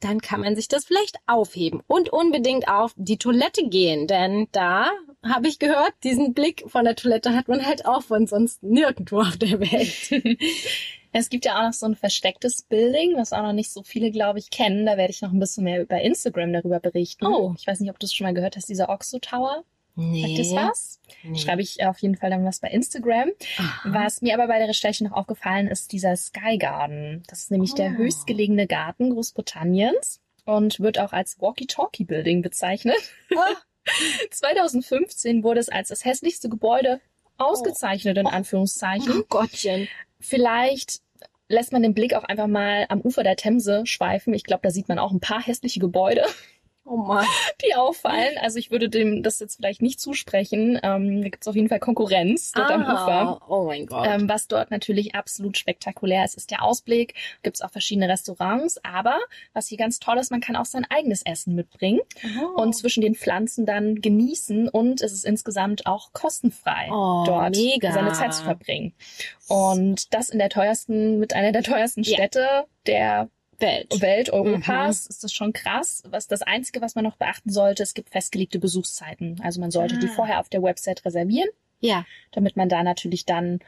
[0.00, 4.90] dann kann man sich das vielleicht aufheben und unbedingt auf die Toilette gehen, denn da
[5.24, 9.20] habe ich gehört, diesen Blick von der Toilette hat man halt auch von sonst nirgendwo
[9.20, 10.38] auf der Welt.
[11.14, 14.10] Es gibt ja auch noch so ein verstecktes Building, was auch noch nicht so viele,
[14.10, 14.86] glaube ich, kennen.
[14.86, 17.26] Da werde ich noch ein bisschen mehr über Instagram darüber berichten.
[17.26, 17.54] Oh.
[17.58, 19.62] Ich weiß nicht, ob du es schon mal gehört hast, dieser Oxo Tower.
[19.94, 20.36] Nee.
[20.36, 21.00] Sagt das was?
[21.22, 21.38] Nee.
[21.38, 23.30] Schreibe ich auf jeden Fall dann was bei Instagram.
[23.58, 23.80] Aha.
[23.92, 27.22] Was mir aber bei der Recherche noch aufgefallen ist, dieser Sky Garden.
[27.28, 27.98] Das ist nämlich der Oh.
[27.98, 32.96] höchstgelegene Garten Großbritanniens und wird auch als Walkie-Talkie Building bezeichnet.
[33.36, 33.54] Ah.
[34.30, 37.00] 2015 wurde es als das hässlichste Gebäude
[37.38, 39.20] ausgezeichnet, in Anführungszeichen.
[39.20, 39.88] Oh Gottchen.
[40.20, 41.00] Vielleicht
[41.48, 44.32] lässt man den Blick auch einfach mal am Ufer der Themse schweifen.
[44.34, 46.24] Ich glaube, da sieht man auch ein paar hässliche Gebäude,
[46.84, 47.24] Oh Mann.
[47.64, 48.36] die auffallen.
[48.40, 50.80] Also ich würde dem das jetzt vielleicht nicht zusprechen.
[50.82, 53.38] Ähm, da gibt es auf jeden Fall Konkurrenz dort am Ufer.
[53.38, 54.06] Ah, Oh mein Gott.
[54.08, 57.14] Ähm, was dort natürlich absolut spektakulär ist, ist der Ausblick.
[57.42, 59.16] Gibt es auch verschiedene Restaurants, aber
[59.52, 62.00] was hier ganz toll ist, man kann auch sein eigenes Essen mitbringen
[62.40, 62.60] oh.
[62.60, 67.92] und zwischen den Pflanzen dann genießen und es ist insgesamt auch kostenfrei Oh, dort mega.
[67.92, 68.92] seine Zeit zu verbringen.
[69.48, 72.04] Und das in der teuersten, mit einer der teuersten.
[72.04, 73.28] Städte der
[73.62, 74.00] Welt.
[74.02, 75.10] Welt Europas Mhm.
[75.10, 76.02] ist das schon krass.
[76.10, 79.40] Was das Einzige, was man noch beachten sollte, es gibt festgelegte Besuchszeiten.
[79.42, 80.12] Also man sollte die Ah.
[80.14, 81.48] vorher auf der Website reservieren,
[81.80, 82.04] Ja.
[82.32, 83.60] damit man da natürlich dann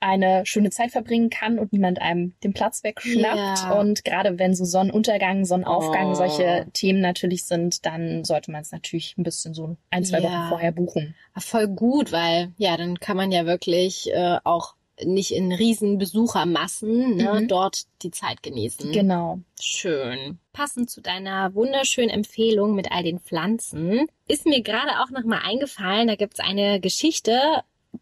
[0.00, 3.36] eine schöne Zeit verbringen kann und niemand einem den Platz wegschnappt.
[3.62, 3.78] Ja.
[3.78, 6.14] Und gerade wenn so Sonnenuntergang, Sonnenaufgang Oh.
[6.14, 10.24] solche Themen natürlich sind, dann sollte man es natürlich ein bisschen so ein, zwei Ja.
[10.24, 11.14] Wochen vorher buchen.
[11.34, 15.98] Ah, Voll gut, weil ja, dann kann man ja wirklich äh, auch nicht in riesen
[15.98, 17.48] Besuchermassen ne, Mhm.
[17.48, 18.92] dort die Zeit genießen.
[18.92, 19.40] Genau.
[19.60, 20.38] Schön.
[20.52, 25.40] Passend zu deiner wunderschönen Empfehlung mit all den Pflanzen ist mir gerade auch noch mal
[25.44, 27.38] eingefallen, da gibt's eine Geschichte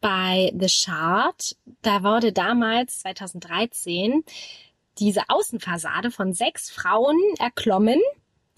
[0.00, 1.56] bei The Shard.
[1.82, 4.24] Da wurde damals 2013
[4.98, 8.00] diese Außenfassade von sechs Frauen erklommen,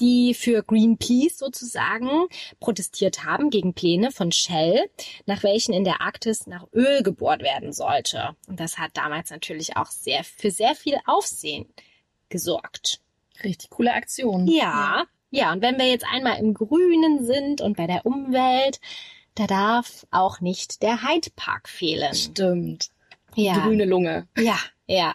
[0.03, 2.27] die für Greenpeace sozusagen
[2.61, 4.91] protestiert haben gegen Pläne von Shell,
[5.27, 8.37] nach welchen in der Arktis nach Öl gebohrt werden sollte.
[8.49, 11.67] Und das hat damals natürlich auch sehr für sehr viel Aufsehen
[12.29, 13.01] gesorgt.
[13.45, 14.49] Richtig coole Aktion.
[14.49, 18.81] Ja, ja, und wenn wir jetzt einmal im Grünen sind und bei der Umwelt,
[19.35, 22.15] da darf auch nicht der Hyde Park fehlen.
[22.15, 22.91] Stimmt.
[23.35, 24.29] Ja, Grüne Lunge.
[24.37, 25.15] ja, ja.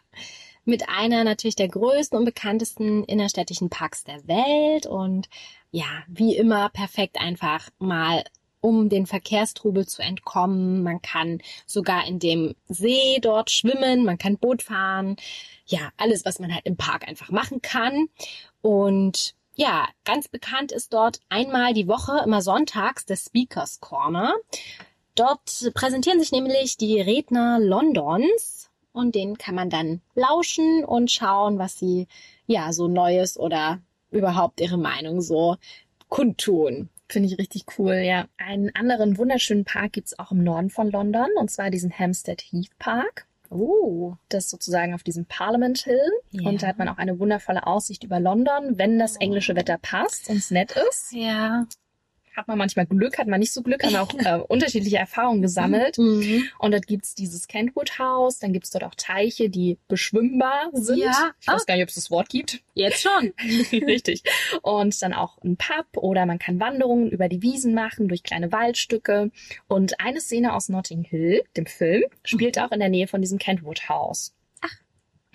[0.68, 5.30] Mit einer natürlich der größten und bekanntesten innerstädtischen Parks der Welt und
[5.72, 8.26] ja, wie immer perfekt einfach mal
[8.60, 10.84] um den Verkehrstrubel zu entkommen.
[10.84, 15.16] Man kann sogar in dem See dort schwimmen, man kann Boot fahren.
[15.68, 18.10] Ja, alles, was man halt im Park einfach machen kann.
[18.62, 24.36] Und ja, ganz bekannt ist dort einmal die Woche, immer sonntags, der Speakers Corner.
[25.16, 28.67] Dort präsentieren sich nämlich die Redner Londons
[28.98, 32.08] und denen kann man dann lauschen und schauen, was sie
[32.46, 33.80] ja so Neues oder
[34.12, 35.58] überhaupt ihre Meinung so
[36.10, 36.90] kundtun.
[37.10, 38.26] Finde ich richtig cool, ja.
[38.38, 42.78] Einen anderen wunderschönen Park gibt's auch im Norden von London, und zwar diesen Hampstead Heath
[42.80, 43.28] Park.
[43.50, 44.16] Oh.
[44.28, 46.02] Das ist sozusagen auf diesem Parliament Hill.
[46.32, 46.50] Ja.
[46.50, 50.30] Und da hat man auch eine wundervolle Aussicht über London, wenn das englische Wetter passt
[50.30, 51.14] und es nett ist.
[51.14, 51.66] Ja.
[52.38, 55.42] Hat man manchmal Glück, hat man nicht so Glück, haben wir auch äh, unterschiedliche Erfahrungen
[55.42, 55.98] gesammelt.
[55.98, 56.44] Mhm.
[56.60, 61.00] Und dort gibt's dieses Kentwood House, dann gibt's dort auch Teiche, die beschwimmbar sind.
[61.00, 61.32] Ja.
[61.42, 62.62] Ich weiß gar nicht, ob es das Wort gibt.
[62.76, 63.34] Jetzt schon.
[63.72, 64.22] Richtig.
[64.62, 68.52] Und dann auch ein Pub oder man kann Wanderungen über die Wiesen machen, durch kleine
[68.52, 69.32] Waldstücke.
[69.68, 73.40] Und eine Szene aus Notting Hill, dem Film, spielt auch in der Nähe von diesem
[73.40, 74.37] Kentwood House.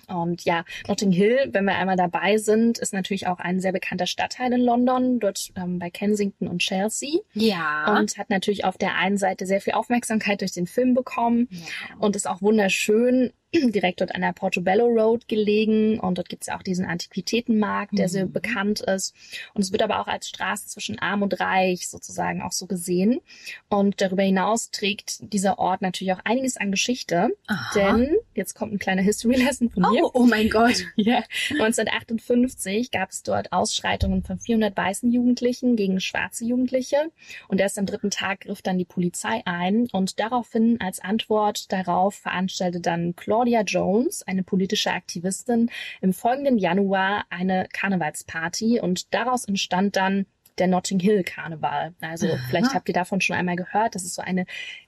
[0.07, 4.07] Und ja, Notting Hill, wenn wir einmal dabei sind, ist natürlich auch ein sehr bekannter
[4.07, 7.19] Stadtteil in London, dort ähm, bei Kensington und Chelsea.
[7.33, 7.97] Ja.
[7.97, 11.95] Und hat natürlich auf der einen Seite sehr viel Aufmerksamkeit durch den Film bekommen ja.
[11.99, 13.31] und ist auch wunderschön,
[13.73, 15.99] direkt dort an der Portobello Road gelegen.
[15.99, 18.31] Und dort gibt's ja auch diesen Antiquitätenmarkt, der sehr Mhm.
[18.33, 19.13] bekannt ist.
[19.53, 23.19] Und es wird aber auch als Straße zwischen Arm und Reich sozusagen auch so gesehen.
[23.69, 27.29] Und darüber hinaus trägt dieser Ort natürlich auch einiges an Geschichte.
[27.47, 27.71] Aha.
[27.75, 30.03] Denn, jetzt kommt ein kleiner History Lesson von mir.
[30.03, 30.83] oh, oh mein Gott.
[30.95, 31.23] Ja,
[31.87, 36.97] 1958 gab es dort Ausschreitungen von 400 weißen Jugendlichen gegen schwarze Jugendliche.
[37.47, 39.87] Und erst am dritten Tag griff dann die Polizei ein.
[39.91, 47.25] Und daraufhin, als Antwort darauf, veranstaltete dann Claudia Jones, eine politische Aktivistin, im folgenden Januar
[47.29, 48.79] eine Karnevalsparty.
[48.79, 50.25] Und daraus entstand dann
[50.59, 51.93] der Notting Hill Karneval.
[51.99, 52.39] Also Aha.
[52.47, 53.95] vielleicht habt ihr davon schon einmal gehört.
[53.95, 54.45] Das ist so eine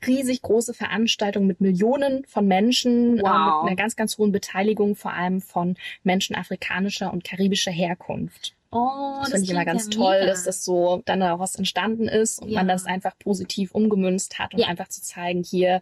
[0.08, 3.64] riesig große Veranstaltung mit Millionen von Menschen, äh, Wow.
[3.64, 8.56] mit einer ganz, ganz hohen Beteiligung, vor allem von Menschen afrikanischer und karibischer Herkunft.
[8.72, 10.26] Oh, Das, finde ich immer ganz ja toll, mega.
[10.28, 12.60] dass das so dann daraus entstanden ist und Ja.
[12.60, 14.68] man das einfach positiv umgemünzt hat, um Ja.
[14.68, 15.82] einfach zu zeigen, hier,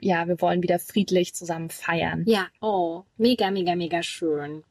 [0.00, 2.24] ja, wir wollen wieder friedlich zusammen feiern.
[2.26, 4.64] Ja, oh, mega, mega, mega schön.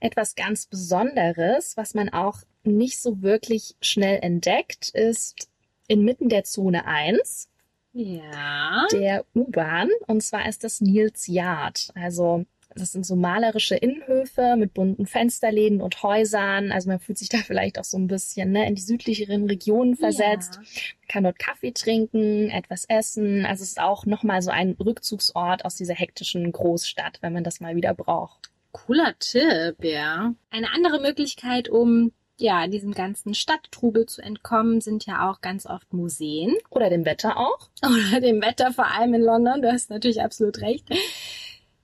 [0.00, 5.48] Etwas ganz Besonderes, was man auch nicht so wirklich schnell entdeckt, ist
[5.88, 7.48] inmitten der Zone 1
[7.92, 8.86] Ja.
[8.92, 9.88] der U-Bahn.
[10.06, 11.90] Und zwar ist das Niels Yard.
[11.94, 12.44] Also
[12.78, 16.72] das sind so malerische Innenhöfe mit bunten Fensterläden und Häusern.
[16.72, 19.96] Also man fühlt sich da vielleicht auch so ein bisschen ne, in die südlicheren Regionen
[19.96, 20.54] versetzt.
[20.54, 20.60] Ja.
[20.60, 23.46] Man kann dort Kaffee trinken, etwas essen.
[23.46, 27.60] Also es ist auch nochmal so ein Rückzugsort aus dieser hektischen Großstadt, wenn man das
[27.60, 28.50] mal wieder braucht.
[28.72, 30.34] Cooler Tipp, ja.
[30.50, 35.92] Eine andere Möglichkeit, um ja diesem ganzen Stadttrubel zu entkommen, sind ja auch ganz oft
[35.94, 37.70] Museen Oder dem Wetter auch.
[37.82, 39.62] oder dem Wetter, vor allem in London.
[39.62, 40.86] Du hast natürlich absolut recht.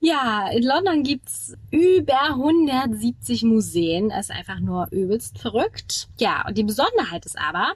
[0.04, 4.08] Ja, in London gibt's über 170 Museen.
[4.08, 6.08] Das ist einfach nur übelst verrückt.
[6.18, 7.74] Ja, und die Besonderheit ist aber,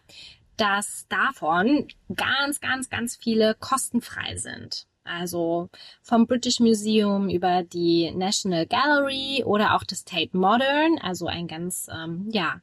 [0.57, 4.89] dass davon ganz, ganz, ganz viele kostenfrei sind.
[5.05, 5.69] Also
[6.03, 11.89] vom British Museum über die National Gallery oder auch das Tate Modern, also ein ganz,
[11.95, 12.61] ähm, ja,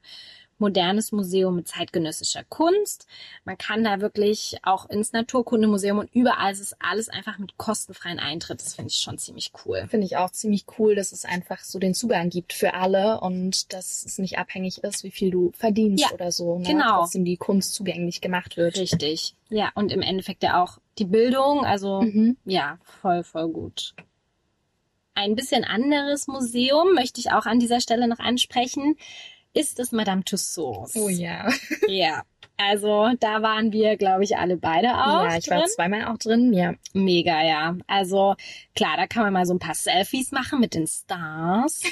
[0.64, 3.06] modernes Museum mit zeitgenössischer Kunst.
[3.44, 8.18] Man kann da wirklich auch ins Naturkundemuseum und überall ist es alles einfach mit kostenfreien
[8.20, 8.62] Eintritt.
[8.62, 9.86] Das finde ich schon ziemlich cool.
[9.90, 13.74] Finde ich auch ziemlich cool, dass es einfach so den Zugang gibt für alle und
[13.74, 16.60] dass es nicht abhängig ist, wie viel du verdienst Ja, oder so.
[16.60, 16.66] Ne?
[16.66, 17.00] genau.
[17.02, 18.78] Trotzdem die Kunst zugänglich gemacht wird.
[18.78, 19.36] Richtig.
[19.50, 22.38] Ja, und im Endeffekt ja auch die Bildung, also Mhm.
[22.46, 23.94] ja, voll, voll gut.
[25.16, 28.96] Ein bisschen anderes Museum möchte ich auch an dieser Stelle noch ansprechen,
[29.54, 30.96] ist das Madame Tussauds.
[30.96, 31.50] Oh ja.
[31.88, 32.24] Ja.
[32.58, 35.24] Also da waren wir, glaube ich, alle beide auch.
[35.24, 35.70] ja, ich war drin.
[35.70, 36.54] zweimal auch drin.
[36.54, 36.74] Ja.
[36.94, 37.76] Mega, ja.
[37.88, 38.36] Also
[38.76, 41.82] klar, da kann man mal so ein paar Selfies machen mit den Stars.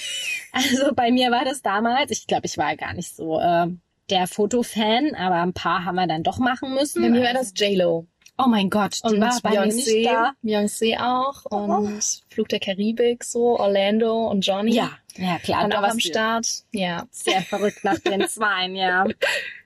[0.53, 3.67] Also bei mir war das damals, ich glaube, ich war gar nicht so äh,
[4.09, 7.01] der Fotofan, aber ein paar haben wir dann doch machen müssen.
[7.01, 8.07] Bei mir war das J-Lo.
[8.43, 10.33] Oh mein Gott, die Und war bei Beyoncé.
[10.43, 11.45] Beyoncé auch.
[11.45, 14.73] Und Flug der Karibik so, Orlando und Johnny.
[14.73, 16.47] Ja, ja klar, Und auch am Start.
[16.71, 17.05] Ja.
[17.11, 19.05] Sehr verrückt nach den Zweien, ja.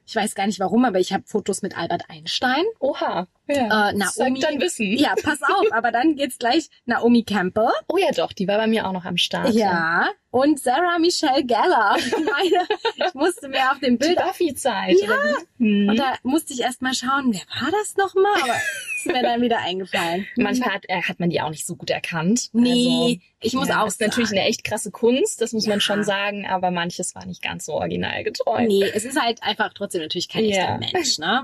[0.06, 2.64] Ich weiß gar nicht warum, aber ich habe Fotos mit Albert Einstein.
[2.80, 3.28] Oha.
[3.48, 3.90] Ja.
[3.90, 4.40] Äh, Naomi.
[4.40, 4.92] dein Wissen.
[4.98, 7.70] Ja, pass auf, aber dann geht's gleich Naomi Campbell.
[7.88, 9.54] Oh ja, doch, die war bei mir auch noch am Start.
[9.54, 10.10] Ja.
[10.32, 11.98] Und Sarah Michelle Gellar.
[12.06, 12.68] Ich meine,
[13.08, 14.98] ich musste mir auf dem Bild Buffy-Zeit.
[15.02, 15.18] Ja.
[15.60, 15.90] Hm.
[15.90, 18.34] und da musste ich erst mal schauen, wer war das nochmal?
[18.44, 18.56] Aber
[18.98, 20.28] ist mir dann wieder eingefallen.
[20.36, 22.50] Manchmal hat, äh, hat man die auch nicht so gut erkannt.
[22.52, 24.40] Nee, ich muss ja, auch ist natürlich sagen.
[24.40, 25.70] eine echt krasse Kunst, das muss Ja.
[25.72, 28.66] man schon sagen, aber manches war nicht ganz so originalgetreu.
[28.66, 30.56] Nee, es ist halt einfach trotzdem natürlich kein Ja.
[30.56, 31.44] echter Mensch, ne?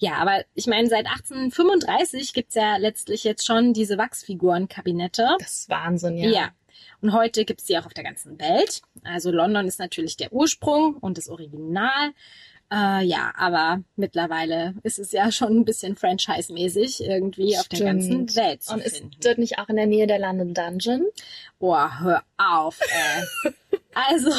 [0.00, 5.28] Ja, aber ich meine, seit 1835 gibt's ja letztlich jetzt schon diese Wachsfigurenkabinette.
[5.38, 6.30] Das ist Wahnsinn, ja.
[6.30, 6.48] Ja.
[7.02, 8.80] Und heute gibt's die auch auf der ganzen Welt.
[9.04, 12.12] Also London ist natürlich der Ursprung und das Original.
[12.72, 18.34] Äh, ja, aber mittlerweile ist es ja schon ein bisschen franchise-mäßig irgendwie auf der ganzen
[18.36, 19.16] Welt zu Und ist finden.
[19.22, 21.04] dort nicht auch in der Nähe der London Dungeon?
[21.58, 23.52] Oh, hör auf, ey.
[23.92, 24.30] also,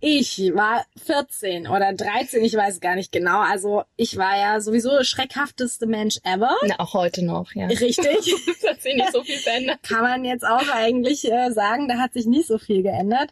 [0.00, 3.40] ich war 14 oder 13, ich weiß gar nicht genau.
[3.40, 6.54] Also ich war ja sowieso der schreckhafteste Mensch ever.
[6.66, 7.66] Na, auch heute noch, ja.
[7.66, 7.96] Richtig.
[8.46, 9.82] das hat sich nicht so viel verändert.
[9.82, 13.30] Kann man jetzt auch eigentlich äh, sagen, da hat sich nicht so viel geändert.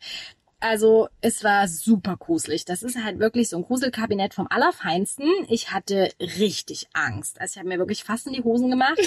[0.59, 2.65] Also es war super gruselig.
[2.65, 5.29] Das ist halt wirklich so ein Gruselkabinett vom Allerfeinsten.
[5.49, 7.41] Ich hatte richtig Angst.
[7.41, 8.99] Also ich habe mir wirklich fast in die Hosen gemacht.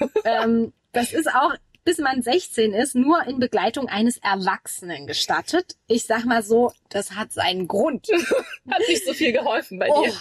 [0.24, 1.54] ähm, das ist auch
[1.86, 5.76] bis man 16 ist, nur in Begleitung eines Erwachsenen gestattet.
[5.86, 8.08] Ich sag mal so, das hat seinen Grund.
[8.70, 10.12] hat nicht so viel geholfen bei Oh, dir.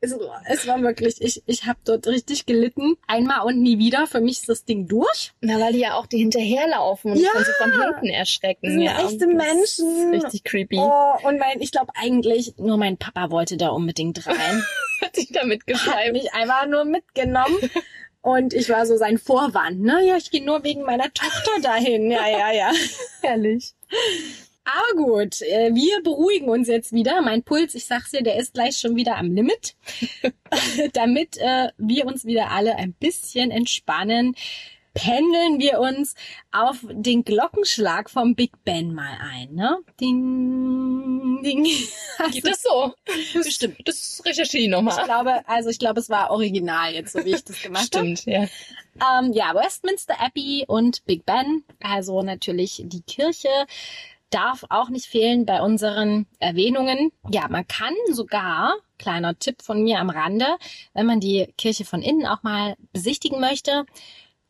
[0.00, 0.14] es,
[0.48, 2.96] es war wirklich, ich, ich habe dort richtig gelitten.
[3.08, 4.06] Einmal und nie wieder.
[4.06, 5.32] Für mich ist das Ding durch.
[5.40, 7.30] Na, weil die ja auch die hinterherlaufen und Ja.
[7.34, 8.70] so von hinten erschrecken.
[8.70, 10.14] Sind ja, echte Menschen.
[10.14, 10.78] Richtig creepy.
[10.78, 14.64] Oh, und mein, ich glaube eigentlich, nur mein Papa wollte da unbedingt rein.
[15.02, 16.12] Hat dich damit hat geschleimt.
[16.12, 17.56] mich einfach nur mitgenommen.
[18.20, 20.04] Und ich war so sein Vorwand, ne?
[20.04, 22.10] Ja, ich gehe nur wegen meiner Tochter dahin.
[22.10, 22.72] Ja, ja, ja.
[23.22, 23.74] Herrlich.
[24.64, 27.22] Aber gut, äh, wir beruhigen uns jetzt wieder.
[27.22, 29.76] Mein Puls, ich sag's dir, der ist gleich schon wieder am Limit.
[30.92, 34.34] Damit äh, wir uns wieder alle ein bisschen entspannen,
[34.94, 36.14] pendeln wir uns
[36.52, 39.78] auf den Glockenschlag vom Big Ben mal ein, ne?
[40.00, 41.64] Ding, ding.
[42.32, 42.94] Geht das so?
[43.34, 43.76] Bestimmt.
[43.84, 45.04] Das recherchiere ich Ich nochmal.
[45.04, 48.16] glaube, also ich glaube, es war original jetzt, so wie ich das gemacht habe.
[48.16, 48.46] Stimmt, ja.
[49.20, 53.48] Ähm, ja, Westminster Abbey und Big Ben, also natürlich die Kirche,
[54.30, 57.12] darf auch nicht fehlen bei unseren Erwähnungen.
[57.30, 60.46] Ja, man kann sogar, kleiner Tipp von mir am Rande,
[60.94, 63.86] wenn man die Kirche von innen auch mal besichtigen möchte,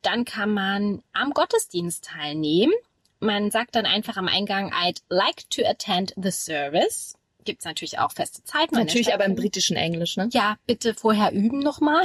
[0.02, 2.72] dann kann man am Gottesdienst teilnehmen.
[3.20, 7.16] Man sagt dann einfach am Eingang, I'd like to attend the service.
[7.44, 8.74] Gibt's natürlich auch feste Zeiten.
[8.74, 10.28] Natürlich aber im britischen Englisch, ne?
[10.32, 12.04] Ja, bitte vorher üben nochmal.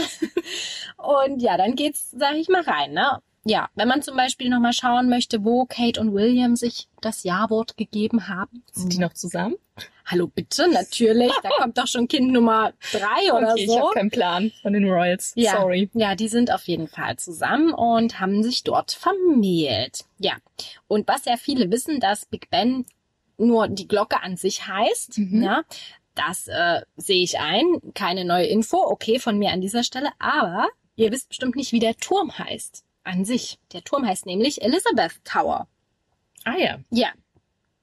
[0.97, 3.21] Und ja, dann geht's, sag ich mal, rein, ne?
[3.45, 7.75] Ja, wenn man zum Beispiel nochmal schauen möchte, wo Kate und William sich das Ja-Wort
[7.75, 8.63] gegeben haben.
[8.71, 9.56] Sind die noch zusammen?
[10.13, 11.32] Hallo, bitte, natürlich.
[11.41, 13.80] Da kommt doch schon Kind Nummer drei oder okay, ich so.
[13.80, 15.34] habe keinen Plan von den Royals.
[15.36, 15.89] Ja, Sorry.
[15.93, 20.06] ja, die sind auf jeden Fall zusammen und haben sich dort vermählt.
[20.19, 20.34] Ja,
[20.88, 22.86] und was ja viele wissen, dass Big Ben
[23.38, 25.43] nur die Glocke an sich heißt, Mhm.
[25.43, 25.63] ja,
[26.15, 27.65] das äh, sehe ich ein.
[27.95, 30.10] Keine neue Info, okay, von mir an dieser Stelle.
[30.19, 33.58] Aber ihr wisst bestimmt nicht, wie der Turm heißt an sich.
[33.73, 35.67] Der Turm heißt nämlich Elizabeth Tower.
[36.45, 36.78] Ah ja.
[36.91, 37.08] Ja,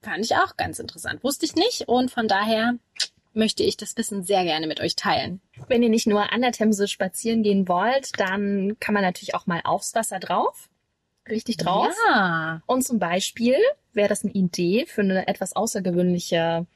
[0.02, 1.22] fand ich auch ganz interessant.
[1.24, 2.74] Wusste ich nicht und von daher
[3.32, 5.40] möchte ich das Wissen sehr gerne mit euch teilen.
[5.68, 9.46] Wenn ihr nicht nur an der Themse spazieren gehen wollt, dann kann man natürlich auch
[9.46, 10.68] mal aufs Wasser drauf.
[11.28, 11.94] Richtig drauf.
[12.08, 12.62] Ja.
[12.66, 13.56] Und zum Beispiel
[13.92, 16.66] wäre das eine Idee für eine etwas außergewöhnliche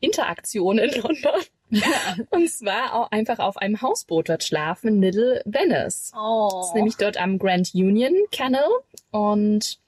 [0.00, 1.40] Interaktion in London.
[2.30, 6.12] Und zwar auch einfach auf einem Hausboot dort schlafen in Little Venice.
[6.16, 6.48] Oh.
[6.52, 8.70] Das ist nämlich dort am Grand Union Canal
[9.10, 9.78] und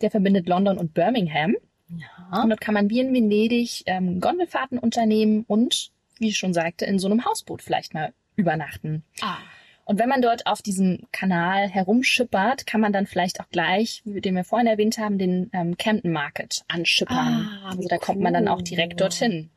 [0.00, 1.56] der verbindet London und Birmingham.
[1.88, 2.42] Ja.
[2.42, 6.84] Und dort kann man wie in Venedig ähm, Gondelfahrten unternehmen und, wie ich schon sagte,
[6.84, 9.02] in so einem Hausboot vielleicht mal übernachten.
[9.20, 9.36] Ah.
[9.84, 14.20] Und wenn man dort auf diesem Kanal herumschippert, kann man dann vielleicht auch gleich, wie
[14.20, 17.16] den wir vorhin erwähnt haben, den ähm, Camden Market anschippern.
[17.62, 18.98] Ah, also da kommt man dann auch direkt cool.
[18.98, 19.50] dorthin.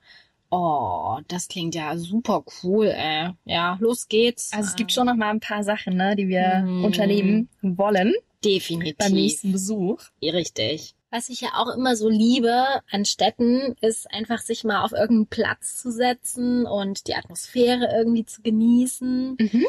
[0.52, 3.30] Oh, das klingt ja super cool, ey.
[3.46, 4.52] Ja, los geht's.
[4.54, 6.86] Also es gibt schon noch mal ein paar Sachen, ne, die wir Mhm.
[6.86, 10.04] unternehmen wollen definitiv beim nächsten Besuch.
[10.22, 10.96] richtig.
[11.12, 15.28] Was ich ja auch immer so liebe an Städten, ist einfach sich mal auf irgendeinen
[15.28, 19.38] Platz zu setzen und die Atmosphäre irgendwie zu genießen.
[19.40, 19.66] Mhm.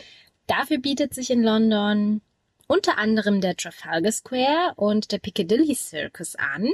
[0.47, 2.21] Dafür bietet sich in London
[2.67, 6.69] unter anderem der Trafalgar Square und der Piccadilly Circus an.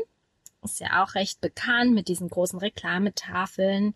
[0.64, 3.94] Ist ja auch recht bekannt mit diesen großen Reklametafeln,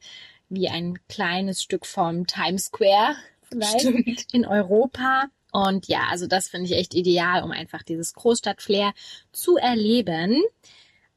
[0.48, 4.26] wie ein kleines Stück vom Times Square vielleicht Stimmt.
[4.32, 5.24] in Europa.
[5.52, 8.92] Und ja, also das finde ich echt ideal, um einfach dieses Großstadtflair
[9.32, 10.42] zu erleben.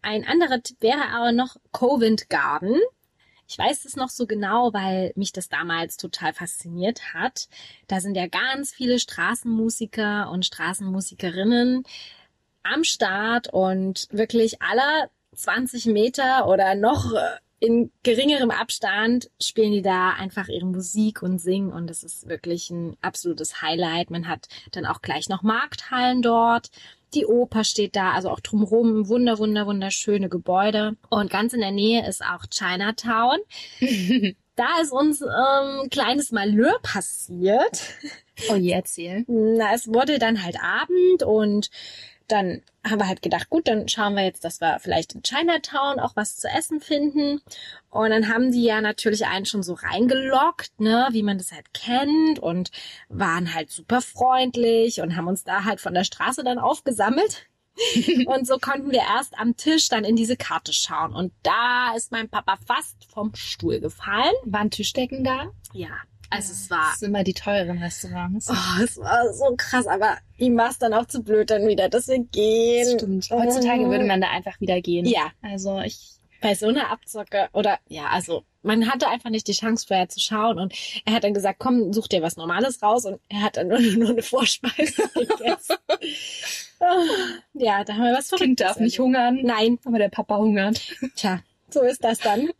[0.02, 2.80] Ein anderer Tipp wäre aber noch Covent Garden.
[3.48, 7.48] Ich weiß es noch so genau, weil mich das damals total fasziniert hat.
[7.88, 11.84] Da sind ja ganz viele Straßenmusiker und Straßenmusikerinnen
[12.64, 19.82] am Start und wirklich aller 20 Meter oder noch äh, in geringerem Abstand spielen die
[19.82, 24.12] da einfach ihre Musik und singen und das ist wirklich ein absolutes Highlight.
[24.12, 26.72] Man hat dann auch gleich noch Markthallen dort.
[27.14, 30.98] Die Oper steht da, also auch drumherum wunder, wunder, wunderschöne Gebäude.
[31.10, 33.40] Und ganz in der Nähe ist auch Chinatown.
[34.56, 37.90] Da ist uns ähm, kleines Malheur passiert.
[38.52, 39.26] Oh je, erzähl.
[39.28, 41.72] Na, es wurde dann halt Abend und
[42.28, 46.00] dann haben wir halt gedacht, gut, dann schauen wir jetzt, dass wir vielleicht in Chinatown
[46.00, 47.42] auch was zu essen finden.
[47.90, 51.74] Und dann haben die ja natürlich einen schon so reingelockt, ne, wie man das halt
[51.74, 52.72] kennt und
[53.10, 57.48] waren halt super freundlich und haben uns da halt von der Straße dann aufgesammelt.
[58.28, 61.14] und so konnten wir erst am Tisch dann in diese Karte schauen.
[61.14, 64.34] Und da ist mein Papa fast vom Stuhl gefallen.
[64.46, 65.52] Waren Tischdecken da?
[65.74, 65.90] Ja.
[66.30, 66.90] Also es war.
[66.92, 68.50] Das sind immer die teuren Restaurants.
[68.50, 71.90] Oh, es war so krass, aber ihm war es dann auch zu blöd dann wieder,
[71.90, 72.98] dass wir gehen.
[72.98, 73.30] Stimmt.
[73.30, 75.06] Heutzutage würde man da einfach wieder gehen.
[75.06, 75.32] Ja.
[75.42, 76.14] Also ich
[76.44, 80.20] bei so einer Abzocke oder ja, also man hatte einfach nicht die Chance vorher zu
[80.20, 80.74] schauen und
[81.06, 83.80] er hat dann gesagt, komm, such dir was Normales raus und er hat dann nur,
[83.98, 85.78] nur eine Vorspeise gegessen.
[87.54, 90.82] ja, da haben wir was Kind darf nicht hungern, Nein, aber der Papa hungert.
[91.16, 92.50] tja, so ist das dann.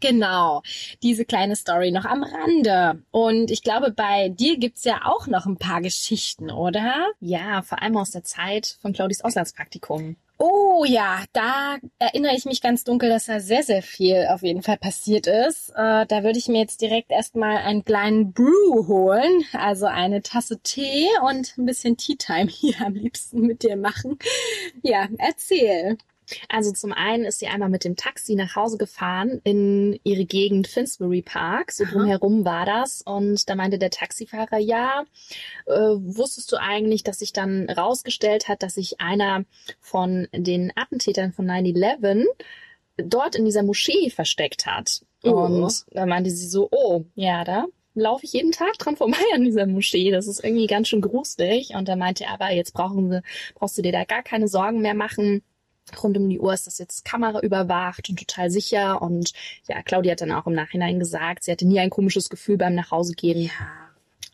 [0.00, 0.62] Genau,
[1.02, 3.02] diese kleine Story noch am Rande.
[3.10, 7.08] Und ich glaube, bei dir gibt's ja auch noch ein paar Geschichten, oder?
[7.20, 10.16] Ja, vor allem aus der Zeit von Claudis Auslandspraktikum.
[10.42, 14.62] Oh ja, da erinnere ich mich ganz dunkel, dass da sehr, sehr viel auf jeden
[14.62, 15.68] Fall passiert ist.
[15.76, 20.58] Äh, da würde ich mir jetzt direkt erstmal einen kleinen Brew holen, also eine Tasse
[20.62, 24.18] Tee und ein bisschen Tea Time hier am liebsten mit dir machen.
[24.82, 25.98] Ja, erzähl.
[26.48, 30.68] Also zum einen ist sie einmal mit dem Taxi nach Hause gefahren in ihre Gegend
[30.68, 31.72] Finsbury Park.
[31.72, 33.02] So drumherum war das.
[33.02, 35.04] Und da meinte der Taxifahrer, ja,
[35.66, 39.44] äh, wusstest du eigentlich, dass sich dann rausgestellt hat, dass sich einer
[39.80, 42.26] von den Attentätern von 9-11
[42.96, 45.02] dort in dieser Moschee versteckt hat.
[45.22, 45.30] Oh.
[45.30, 49.44] Und da meinte sie so, oh, ja, da laufe ich jeden Tag dran vorbei an
[49.44, 50.10] dieser Moschee.
[50.10, 51.74] Das ist irgendwie ganz schön gruselig.
[51.74, 53.22] Und da meinte er aber, jetzt brauchen wir,
[53.54, 55.42] brauchst du dir da gar keine Sorgen mehr machen
[56.02, 59.00] rund um die Uhr ist das jetzt Kamera überwacht und total sicher.
[59.02, 59.32] Und
[59.68, 62.74] ja, Claudia hat dann auch im Nachhinein gesagt, sie hatte nie ein komisches Gefühl beim
[62.74, 63.42] Nachhausegehen.
[63.42, 63.50] Ja,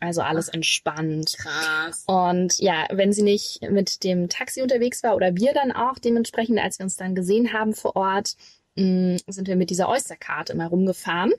[0.01, 1.37] Also alles entspannt.
[1.39, 2.05] krass.
[2.07, 6.59] Und ja, wenn sie nicht mit dem Taxi unterwegs war oder wir dann auch dementsprechend,
[6.59, 8.37] als wir uns dann gesehen haben vor Ort,
[8.77, 11.33] mh, sind wir mit dieser Oystercard immer rumgefahren.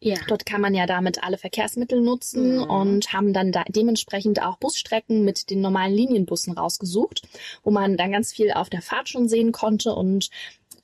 [0.00, 0.16] Ja.
[0.28, 2.62] Dort kann man ja damit alle Verkehrsmittel nutzen Mhm.
[2.70, 7.22] und haben dann da dementsprechend auch Busstrecken mit den normalen Linienbussen rausgesucht,
[7.64, 10.30] wo man dann ganz viel auf der Fahrt schon sehen konnte und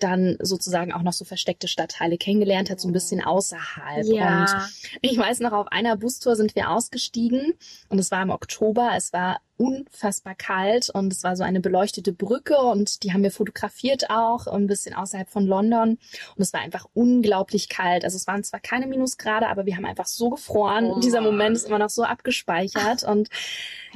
[0.00, 4.04] dann sozusagen auch noch so versteckte Stadtteile kennengelernt hat, so ein bisschen außerhalb.
[4.04, 4.68] Und Ja.
[5.00, 7.54] ich weiß noch, auf einer Bustour sind wir ausgestiegen
[7.88, 8.90] und es war im Oktober.
[8.96, 13.30] Es war unfassbar kalt und es war so eine beleuchtete Brücke und die haben wir
[13.30, 18.04] fotografiert auch ein bisschen außerhalb von London und es war einfach unglaublich kalt.
[18.04, 20.90] Also es waren zwar keine Minusgrade, aber wir haben einfach so gefroren.
[20.90, 21.20] Oh Dieser.
[21.20, 23.28] Moment ist immer noch so abgespeichert und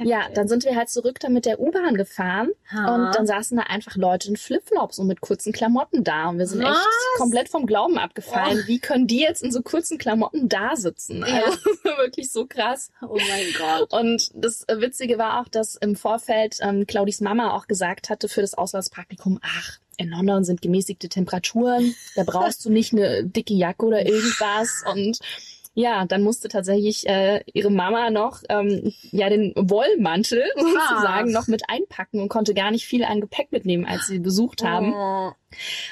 [0.01, 2.95] ja, dann sind wir halt zurück dann mit der U-Bahn gefahren Ha.
[2.95, 6.47] und dann saßen da einfach Leute in Flipflops und mit kurzen Klamotten da und wir
[6.47, 7.17] sind echt Was?
[7.17, 8.63] komplett vom Glauben abgefallen.
[8.65, 11.25] Wie können die jetzt in so kurzen Klamotten da sitzen?
[11.27, 11.43] Ja.
[11.43, 11.57] Also
[11.97, 12.91] wirklich so krass.
[13.01, 13.91] Oh mein Gott.
[13.93, 18.41] Und das Witzige war auch, dass im Vorfeld ähm, Claudis Mama auch gesagt hatte für
[18.41, 23.85] das Auslandspraktikum, ach, in London sind gemäßigte Temperaturen, da brauchst du nicht eine dicke Jacke
[23.85, 24.83] oder irgendwas.
[24.93, 25.19] Und
[25.79, 31.63] ja, dann musste tatsächlich äh, ihre Mama noch ähm, ja den Wollmantel sozusagen noch mit
[31.69, 35.31] einpacken und konnte gar nicht viel an Gepäck mitnehmen, als sie besucht haben Oh.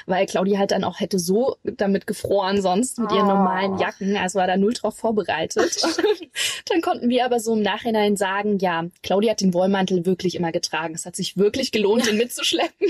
[0.06, 3.34] weil Claudia halt dann auch hätte so damit gefroren sonst mit ihren Oh.
[3.34, 5.76] normalen Jacken, also war da null drauf vorbereitet.
[6.68, 10.52] dann konnten wir aber so im Nachhinein sagen, ja, Claudia hat den Wollmantel wirklich immer
[10.52, 10.94] getragen.
[10.94, 12.88] Es hat sich wirklich gelohnt, ihn mitzuschleppen.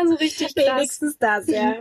[0.00, 0.76] also richtig krass.
[0.78, 1.74] Wenigstens das, ja.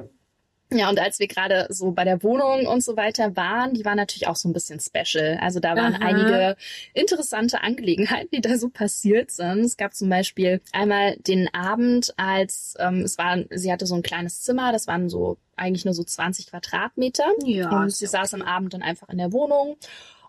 [0.71, 3.95] Ja, und als wir gerade so bei der Wohnung und so weiter waren, die war
[3.95, 5.37] natürlich auch so ein bisschen special.
[5.41, 6.05] Also da waren Aha.
[6.05, 6.57] einige
[6.93, 9.59] interessante Angelegenheiten, die da so passiert sind.
[9.59, 14.03] Es gab zum Beispiel einmal den Abend, als ähm, es war, sie hatte so ein
[14.03, 17.25] kleines Zimmer, das waren so eigentlich nur so 20 Quadratmeter.
[17.45, 18.41] Ja, und sie saß okay.
[18.41, 19.77] am Abend dann einfach in der Wohnung.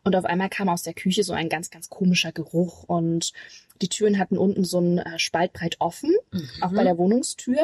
[0.04, 2.84] Und auf einmal kam aus der Küche so ein ganz, ganz komischer Geruch.
[2.84, 3.32] Und
[3.82, 6.14] die Türen hatten unten so ein äh, Spaltbreit offen,
[6.60, 7.58] auch bei der Wohnungstür.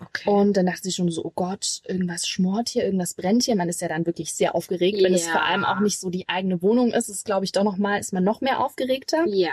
[0.00, 0.30] Okay.
[0.30, 3.56] Und dann dachte sie schon so, oh Gott, irgendwas schmort hier, irgendwas brennt hier.
[3.56, 5.32] Man ist ja dann wirklich sehr aufgeregt, wenn es Ja.
[5.32, 7.08] vor allem auch nicht so die eigene Wohnung ist.
[7.08, 9.24] Ist, glaube ich, doch nochmal, ist man noch mehr aufgeregter.
[9.26, 9.52] ja.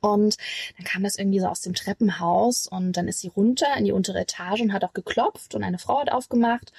[0.00, 0.36] Und
[0.76, 3.92] dann kam das irgendwie so aus dem Treppenhaus und dann ist sie runter in die
[3.92, 6.72] untere Etage und hat auch geklopft und eine Frau hat aufgemacht.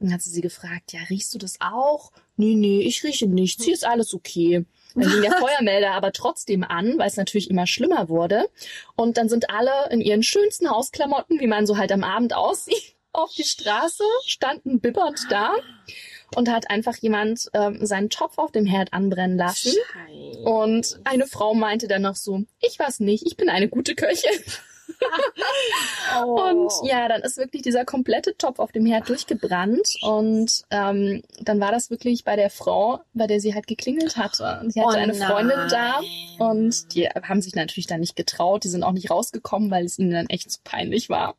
[0.00, 2.10] Und dann hat sie sie gefragt, ja, riechst du das auch?
[2.36, 4.64] Nee, nee, ich rieche nichts, hier ist alles okay.
[4.94, 8.48] Dann ging der Feuermelder aber trotzdem an, weil es natürlich immer schlimmer wurde.
[8.96, 12.94] Und dann sind alle in ihren schönsten Hausklamotten, wie man so halt am Abend aussieht,
[13.12, 15.52] auf die Straße, standen bibbernd da
[16.34, 19.72] und hat einfach jemand ähm, seinen Topf auf dem Herd anbrennen lassen.
[19.72, 20.40] Scheiße.
[20.40, 24.40] Und eine Frau meinte dann noch so, ich weiß nicht, ich bin eine gute Köchin.
[26.14, 26.42] Oh.
[26.42, 29.96] Und ja, dann ist wirklich dieser komplette Topf auf dem Herd durchgebrannt.
[30.02, 34.60] Und ähm, dann war das wirklich bei der Frau, bei der sie halt geklingelt hatte.
[34.62, 36.00] Und sie hatte Oh eine Freundin da.
[36.00, 36.04] nein.
[36.38, 38.64] Und die haben sich natürlich dann nicht getraut.
[38.64, 41.34] Die sind auch nicht rausgekommen, weil es ihnen dann echt zu peinlich war.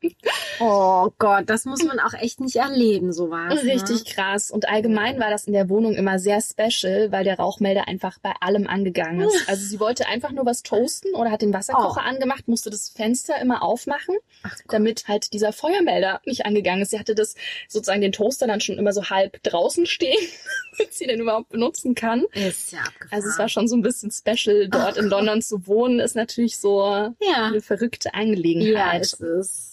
[0.59, 3.63] Oh Gott, das muss man auch echt nicht erleben, sowas.
[3.63, 4.49] Richtig krass.
[4.49, 8.33] Und allgemein war das in der Wohnung immer sehr special, weil der Rauchmelder einfach bei
[8.39, 9.49] allem angegangen ist.
[9.49, 13.32] Also sie wollte einfach nur was toasten oder hat den Wasserkocher angemacht, musste das Fenster
[13.41, 14.15] immer immer aufmachen,
[14.69, 16.91] damit halt dieser Feuermelder nicht angegangen ist.
[16.91, 17.35] Sie hatte das
[17.67, 20.17] sozusagen den Toaster dann schon immer so halb draußen stehen,
[20.77, 22.25] damit sie den überhaupt benutzen kann.
[22.33, 23.09] Ist ja abgefahren.
[23.11, 26.57] Also es war schon so ein bisschen special, dort in London zu wohnen, ist natürlich
[26.57, 27.13] so ja.
[27.47, 29.01] eine verrückte Ja, Angelegenheit.
[29.01, 29.72] ist es.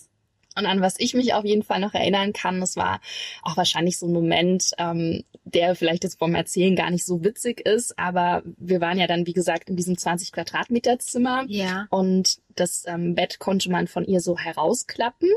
[0.61, 3.01] Und an was ich mich auf jeden Fall noch erinnern kann, das war
[3.43, 7.61] auch wahrscheinlich so ein Moment, ähm, der vielleicht jetzt vom Erzählen gar nicht so witzig
[7.61, 11.45] ist, aber wir waren ja dann, wie gesagt, in diesem 20 Quadratmeter Zimmer.
[11.49, 11.87] Ja.
[11.89, 15.31] Und das ähm, Bett konnte man von ihr so herausklappen.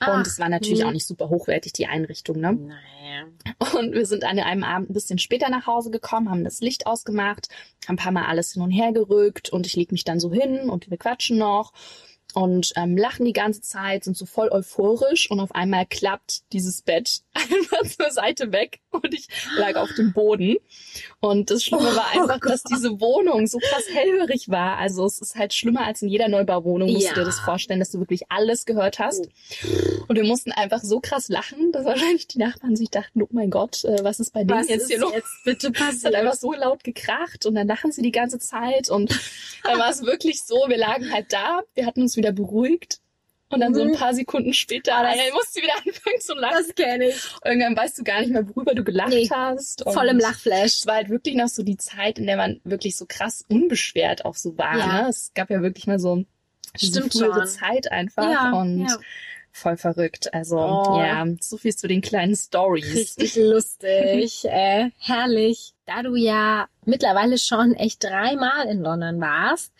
[0.00, 0.88] Ach, und es war natürlich hm.
[0.88, 2.40] auch nicht super hochwertig, die Einrichtung.
[2.40, 2.52] Ne?
[2.52, 3.78] Naja.
[3.78, 6.86] Und wir sind an einem Abend ein bisschen später nach Hause gekommen, haben das Licht
[6.86, 7.48] ausgemacht,
[7.86, 10.32] haben ein paar Mal alles hin und her gerückt und ich leg mich dann so
[10.32, 11.72] hin und wir quatschen noch
[12.34, 16.82] und ähm, lachen die ganze Zeit, sind so voll euphorisch und auf einmal klappt dieses
[16.82, 20.56] Bett einfach zur Seite weg und ich lag auf dem Boden.
[21.20, 24.78] Und das Schlimme war Oh einfach, dass diese Wohnung so krass hellhörig war.
[24.78, 27.14] Also es ist halt schlimmer als in jeder Neubauwohnung, musst du Ja.
[27.14, 29.28] dir das vorstellen, dass du wirklich alles gehört hast.
[30.08, 33.50] Und wir mussten einfach so krass lachen, dass wahrscheinlich die Nachbarn sich dachten, oh mein
[33.50, 35.12] Gott, äh, was ist bei denen Was jetzt hier los?
[35.14, 36.14] jetzt bitte Es hat passiert?
[36.14, 39.10] einfach so laut gekracht und dann lachen sie die ganze Zeit und
[39.64, 43.00] dann war es wirklich so, wir lagen halt da, wir hatten uns wieder beruhigt
[43.50, 43.94] und dann so ein Mhm.
[43.94, 46.64] paar Sekunden später, das- dann musste sie wieder anfangen zu lachen.
[46.66, 47.22] Das kenne ich.
[47.44, 49.84] Irgendwann weißt du gar nicht mehr, worüber du gelacht Nee, hast.
[49.86, 50.64] Und Voll im Lachflash.
[50.78, 54.24] Es war halt wirklich noch so die Zeit, in der man wirklich so krass unbeschwert
[54.24, 54.76] auch so war.
[54.78, 55.02] Ja.
[55.02, 55.08] Ne?
[55.08, 56.24] Es gab ja wirklich mal so
[56.80, 57.46] diese Stimmt frühere.
[57.46, 58.96] Zeit einfach Ja, und ja.
[59.52, 60.32] voll verrückt.
[60.34, 60.98] Also Oh.
[61.00, 62.94] ja, so viel zu den kleinen Stories.
[62.94, 65.72] Richtig lustig, äh, herrlich.
[65.86, 69.72] Da du ja mittlerweile schon echt dreimal in London warst,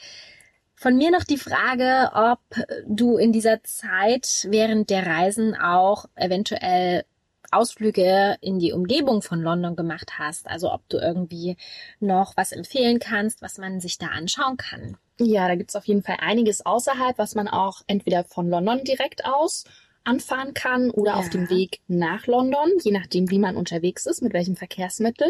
[0.78, 2.38] von mir noch die Frage, ob
[2.86, 7.04] du in dieser Zeit während der Reisen auch eventuell
[7.50, 10.46] Ausflüge in die Umgebung von London gemacht hast.
[10.46, 11.56] Also ob du irgendwie
[11.98, 14.96] noch was empfehlen kannst, was man sich da anschauen kann.
[15.18, 19.24] Ja, da gibt's auf jeden Fall einiges außerhalb, was man auch entweder von London direkt
[19.24, 19.64] aus
[20.08, 21.16] anfahren kann oder Ja.
[21.18, 25.28] auf dem Weg nach London, je nachdem, wie man unterwegs ist, mit welchem Verkehrsmittel.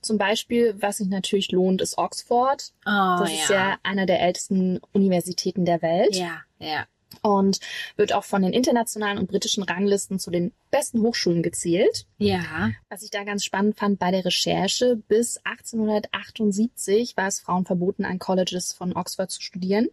[0.00, 2.72] Zum Beispiel, was sich natürlich lohnt, ist Oxford.
[2.86, 6.86] Oh, Das ist ja einer der ältesten Universitäten der Welt Ja, ja.
[7.22, 7.60] und
[7.96, 12.06] wird auch von den internationalen und britischen Ranglisten zu den besten Hochschulen gezählt.
[12.18, 12.70] Ja.
[12.88, 18.04] Was ich da ganz spannend fand bei der Recherche, bis 1878 war es Frauen verboten,
[18.04, 19.88] an Colleges von Oxford zu studieren.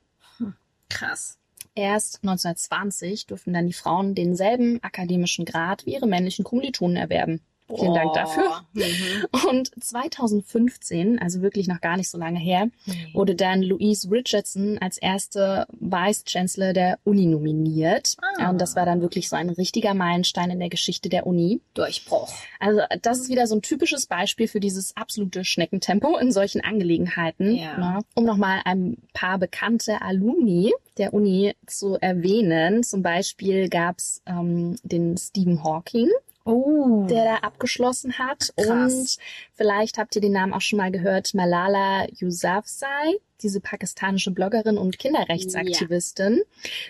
[0.89, 1.37] Krass.
[1.75, 7.41] Erst 1920 durften dann die Frauen denselben akademischen Grad wie ihre männlichen Kommilitonen erwerben.
[7.77, 8.65] Vielen Dank dafür.
[8.73, 9.49] Mhm.
[9.49, 12.69] Und 2015, also wirklich noch gar nicht so lange her,
[13.13, 18.15] wurde dann Louise Richardson als erste Vice Chancellor der Uni nominiert.
[18.37, 18.49] Ah.
[18.49, 21.61] Und das war dann wirklich so ein richtiger Meilenstein in der Geschichte der Uni.
[21.73, 22.33] Durchbruch.
[22.59, 27.55] Also das ist wieder so ein typisches Beispiel für dieses absolute Schneckentempo in solchen Angelegenheiten.
[27.55, 27.77] Ja.
[27.77, 27.99] Ne?
[28.15, 32.83] Um nochmal ein paar bekannte Alumni der Uni zu erwähnen.
[32.83, 36.09] Zum Beispiel gab's ähm, den Stephen Hawking,
[36.43, 37.05] Oh.
[37.09, 38.51] der da abgeschlossen hat.
[38.57, 38.93] Krass.
[38.93, 39.17] Und
[39.53, 44.97] vielleicht habt ihr den Namen auch schon mal gehört, Malala Yousafzai, diese pakistanische Bloggerin und
[44.97, 46.41] Kinderrechtsaktivistin.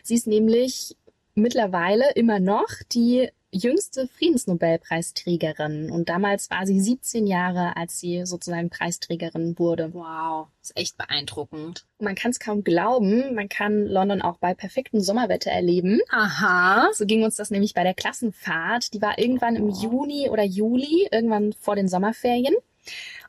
[0.04, 0.96] Sie ist nämlich
[1.36, 5.92] mittlerweile immer noch die jüngste Friedensnobelpreisträgerin.
[5.92, 9.94] Und damals war sie 17 Jahre, als sie sozusagen Preisträgerin wurde.
[9.94, 10.48] Wow.
[10.62, 11.86] Ist echt beeindruckend.
[12.00, 16.00] Man kann es kaum glauben, man kann London auch bei perfektem Sommerwetter erleben.
[16.10, 16.90] Aha.
[16.94, 18.94] So ging uns das nämlich bei der Klassenfahrt.
[18.94, 22.56] Die war irgendwann im Juni oder Juli, irgendwann vor den Sommerferien.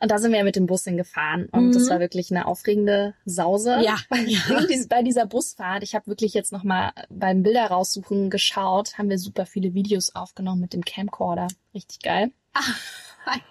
[0.00, 1.46] Und da sind wir mit dem Bus hingefahren.
[1.52, 1.72] Und Mhm.
[1.72, 3.78] das war wirklich eine aufregende Sause.
[3.82, 3.96] Ja.
[4.08, 4.24] Bei,
[4.68, 9.18] dies- bei dieser Busfahrt, ich habe wirklich jetzt nochmal beim Bilder raussuchen geschaut, haben wir
[9.18, 11.48] super viele Videos aufgenommen mit dem Camcorder.
[11.74, 12.32] Richtig geil.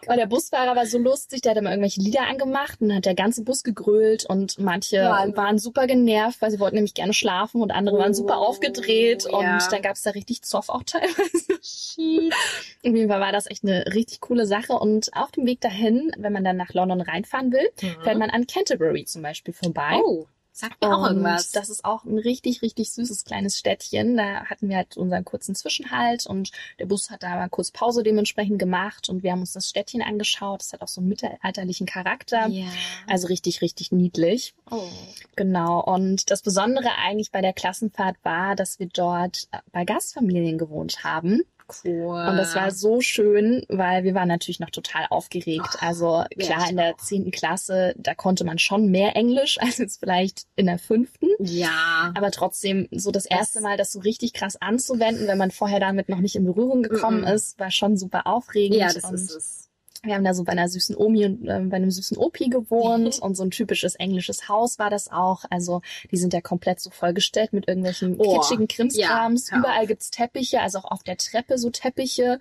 [0.05, 3.05] Aber der Busfahrer war so lustig, der hat immer irgendwelche Lieder angemacht und dann hat
[3.05, 5.37] der ganze Bus gegrölt und manche Wahnsinn.
[5.37, 9.25] waren super genervt, weil sie wollten nämlich gerne schlafen und andere waren super Oh, aufgedreht
[9.25, 9.57] und ja.
[9.69, 11.59] dann gab's da richtig Zoff auch teilweise.
[11.61, 12.33] Shit.
[12.33, 16.11] Auf jeden Fall war das echt eine richtig coole Sache und auf dem Weg dahin,
[16.17, 17.69] wenn man dann nach London reinfahren will,
[18.03, 19.99] fährt man an Canterbury zum Beispiel vorbei.
[20.03, 20.25] Oh.
[20.61, 21.49] Sagt mir auch Und irgendwas.
[21.49, 24.15] Das ist auch ein richtig, richtig süßes kleines Städtchen.
[24.15, 28.03] Da hatten wir halt unseren kurzen Zwischenhalt und der Bus hat da mal kurz Pause
[28.03, 30.61] dementsprechend gemacht und wir haben uns das Städtchen angeschaut.
[30.61, 32.45] Das hat auch so einen mittelalterlichen Charakter.
[32.47, 32.67] ja.
[33.07, 34.53] Also richtig, richtig niedlich.
[34.69, 34.87] Oh.
[35.35, 35.83] Genau.
[35.83, 41.41] Und das Besondere eigentlich bei der Klassenfahrt war, dass wir dort bei Gastfamilien gewohnt haben.
[41.85, 42.25] Cool.
[42.27, 45.65] Und das war so schön, weil wir waren natürlich noch total aufgeregt.
[45.77, 49.99] Ach, Also klar, in der zehnten Klasse, da konnte man schon mehr Englisch als jetzt
[49.99, 51.27] vielleicht in der fünften.
[51.39, 52.11] Ja.
[52.15, 55.79] Aber trotzdem, so das Das- erste Mal, das so richtig krass anzuwenden, wenn man vorher
[55.79, 57.27] damit noch nicht in Berührung gekommen Mhm.
[57.27, 58.77] ist, war schon super aufregend.
[58.79, 59.69] Ja, das ist es.
[60.03, 63.19] Wir haben da so bei einer süßen Omi und äh, bei einem süßen Opi gewohnt
[63.21, 65.43] und so ein typisches englisches Haus war das auch.
[65.49, 65.81] Also
[66.11, 69.51] die sind ja komplett so vollgestellt mit irgendwelchen Oh, kitschigen Krimskrams.
[69.51, 72.39] ja, Überall gibt's Teppiche, also auch auf der Treppe so Teppiche.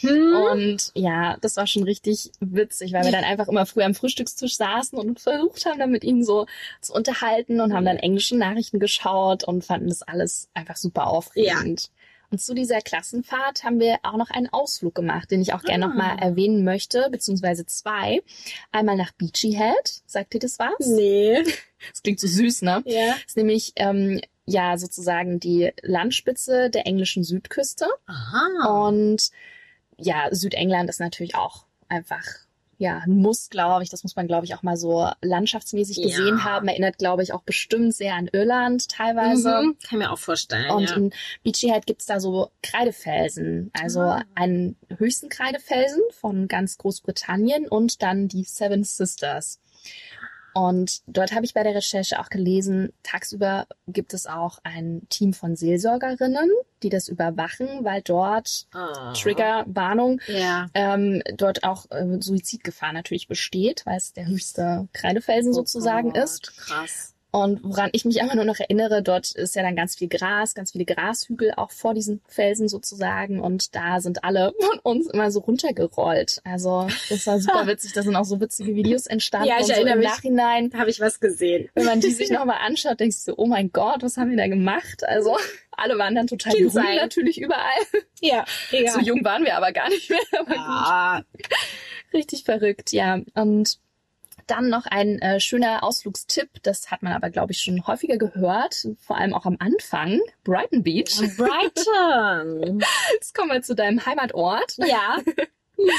[0.00, 0.36] Hm.
[0.52, 4.56] Und ja, das war schon richtig witzig, weil wir dann einfach immer früh am Frühstückstisch
[4.56, 6.46] saßen und versucht haben, dann mit ihnen so
[6.80, 11.90] zu unterhalten und haben dann englische Nachrichten geschaut und fanden das alles einfach super aufregend.
[12.30, 15.84] Und zu dieser Klassenfahrt haben wir auch noch einen Ausflug gemacht, den ich auch gerne
[15.84, 15.88] Ah.
[15.88, 18.22] nochmal erwähnen möchte, beziehungsweise zwei.
[18.72, 20.02] Einmal nach Beachy Head.
[20.06, 20.86] Sagt ihr das was?
[20.86, 21.42] Nee.
[21.90, 22.82] Das klingt so süß, ne?
[22.86, 23.12] Ja.
[23.12, 27.86] Das ist nämlich ähm, ja sozusagen die Landspitze der englischen Südküste.
[28.06, 28.86] Aha.
[28.88, 29.30] Und
[29.98, 32.24] ja, Südengland ist natürlich auch einfach,
[32.78, 33.90] ja, ein Muss, glaube ich.
[33.90, 36.04] Das muss man, glaube ich, auch mal so landschaftsmäßig Ja.
[36.08, 36.68] gesehen haben.
[36.68, 39.48] Erinnert, glaube ich, auch bestimmt sehr an Irland teilweise.
[39.48, 39.78] Mhm.
[39.82, 40.70] Kann ich mir auch vorstellen.
[40.70, 40.96] Und ja.
[40.96, 41.12] in
[41.42, 43.70] Beachy Head gibt's da so Kreidefelsen.
[43.80, 44.22] Also Ah.
[44.34, 49.60] einen höchsten Kreidefelsen von ganz Großbritannien und dann die Seven Sisters.
[50.56, 55.34] Und dort habe ich bei der Recherche auch gelesen, tagsüber gibt es auch ein Team
[55.34, 56.50] von Seelsorgerinnen,
[56.82, 59.12] die das überwachen, weil dort, Ah.
[59.12, 60.68] Trigger, Warnung, Ja.
[60.72, 66.24] ähm, dort auch äh, Suizidgefahr natürlich besteht, weil es der höchste Kreidefelsen sozusagen Oh Gott,
[66.24, 66.56] ist.
[66.56, 67.12] Krass.
[67.36, 70.54] Und woran ich mich einfach nur noch erinnere, dort ist ja dann ganz viel Gras,
[70.54, 73.40] ganz viele Grashügel auch vor diesen Felsen sozusagen.
[73.40, 76.40] Und da sind alle von uns immer so runtergerollt.
[76.44, 77.92] Also das war super witzig.
[77.92, 79.48] Da sind auch so witzige Videos entstanden.
[79.48, 80.08] Ja, ich und so erinnere im mich.
[80.08, 81.68] Nachhinein, habe ich was gesehen.
[81.74, 84.38] wenn man die sich nochmal anschaut, denkst du so, oh mein Gott, was haben wir
[84.38, 85.04] da gemacht?
[85.06, 85.36] Also
[85.72, 86.96] alle waren dann total sein.
[86.96, 87.82] natürlich überall.
[88.22, 88.94] Ja, egal.
[88.94, 90.20] So jung waren wir aber gar nicht mehr.
[90.38, 90.56] Aber gut.
[90.58, 91.22] Ah,
[92.14, 93.20] Richtig verrückt, ja.
[93.34, 93.78] Und
[94.46, 98.86] dann noch ein äh, schöner Ausflugstipp, das hat man aber, glaube ich, schon häufiger gehört,
[99.00, 101.16] vor allem auch am Anfang, Brighton Beach.
[101.36, 102.80] Brighton.
[103.14, 104.76] Jetzt kommen wir zu deinem Heimatort.
[104.78, 105.18] ja.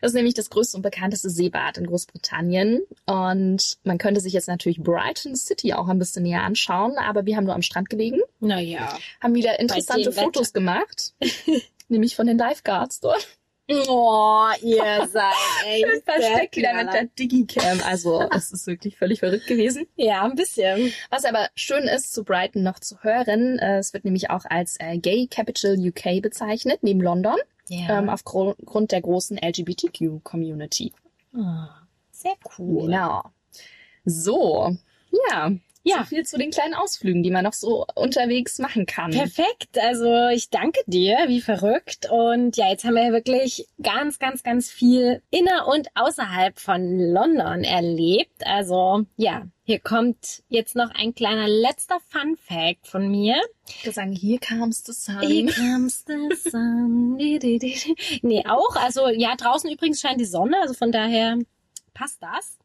[0.00, 2.82] Das ist nämlich das größte und bekannteste Seebad in Großbritannien.
[3.06, 7.36] Und man könnte sich jetzt natürlich Brighton City auch ein bisschen näher anschauen, aber wir
[7.36, 8.96] haben nur am Strand gelegen, Naja.
[9.20, 10.22] haben wieder interessante dem Wetter.
[10.22, 11.14] Fotos gemacht,
[11.88, 13.37] nämlich von den Lifeguards dort.
[13.70, 15.34] Oh, ihr seid
[15.66, 17.04] echt Versteckt der wieder mit der.
[17.04, 17.80] Digicam.
[17.86, 19.86] Also es ist wirklich völlig verrückt gewesen.
[19.96, 20.92] Ja, ein bisschen.
[21.10, 24.76] Was aber schön ist, zu Brighton noch zu hören, äh, es wird nämlich auch als
[24.80, 27.36] äh, Gay Capital UK bezeichnet, neben London,
[27.68, 27.98] Ja.
[27.98, 30.92] ähm, aufgrund der großen LGBTQ-Community.
[31.36, 31.40] Oh,
[32.10, 32.86] sehr cool.
[32.86, 33.22] Genau.
[34.04, 34.74] So,
[35.30, 35.52] ja.
[35.88, 35.98] Ja.
[35.98, 39.10] So viel zu den kleinen Ausflügen, die man noch so unterwegs machen kann.
[39.10, 39.78] Perfekt.
[39.78, 42.08] Also ich danke dir, wie verrückt.
[42.10, 47.64] Und ja, jetzt haben wir wirklich ganz, ganz, ganz viel inner und außerhalb von London
[47.64, 48.46] erlebt.
[48.46, 53.36] Also ja, hier kommt jetzt noch ein kleiner letzter Fun Fact von mir.
[53.82, 55.20] Wir sagen, hier comes the sun.
[55.20, 57.18] Here comes the sun.
[58.22, 58.76] Nee, auch.
[58.76, 61.38] Also ja, draußen übrigens scheint die Sonne, also von daher
[61.92, 62.58] passt das.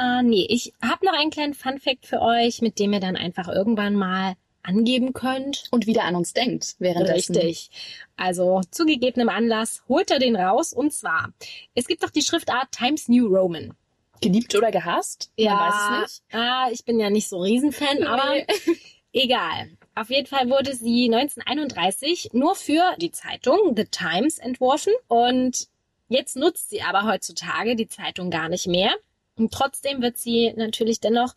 [0.00, 3.48] Äh, nee, ich habe noch einen kleinen Fun-Fact für euch, mit dem ihr dann einfach
[3.48, 5.64] irgendwann mal angeben könnt.
[5.70, 7.34] Und wieder an uns denkt währenddessen.
[7.34, 7.70] Richtig.
[8.16, 10.72] Also zu gegebenem Anlass holt er den raus.
[10.72, 11.32] Und zwar,
[11.74, 13.74] es gibt doch die Schriftart Times New Roman.
[14.22, 15.30] Geliebt oder gehasst?
[15.38, 16.34] Man weiß es nicht.
[16.34, 18.46] Ah, ich bin ja nicht so Riesenfan, aber Nee.
[19.12, 19.70] Egal.
[19.94, 25.68] Auf jeden Fall wurde sie 1931 nur für die Zeitung The Times entworfen und
[26.08, 28.94] jetzt nutzt sie aber heutzutage die Zeitung gar nicht mehr.
[29.40, 31.34] Und trotzdem wird sie natürlich dennoch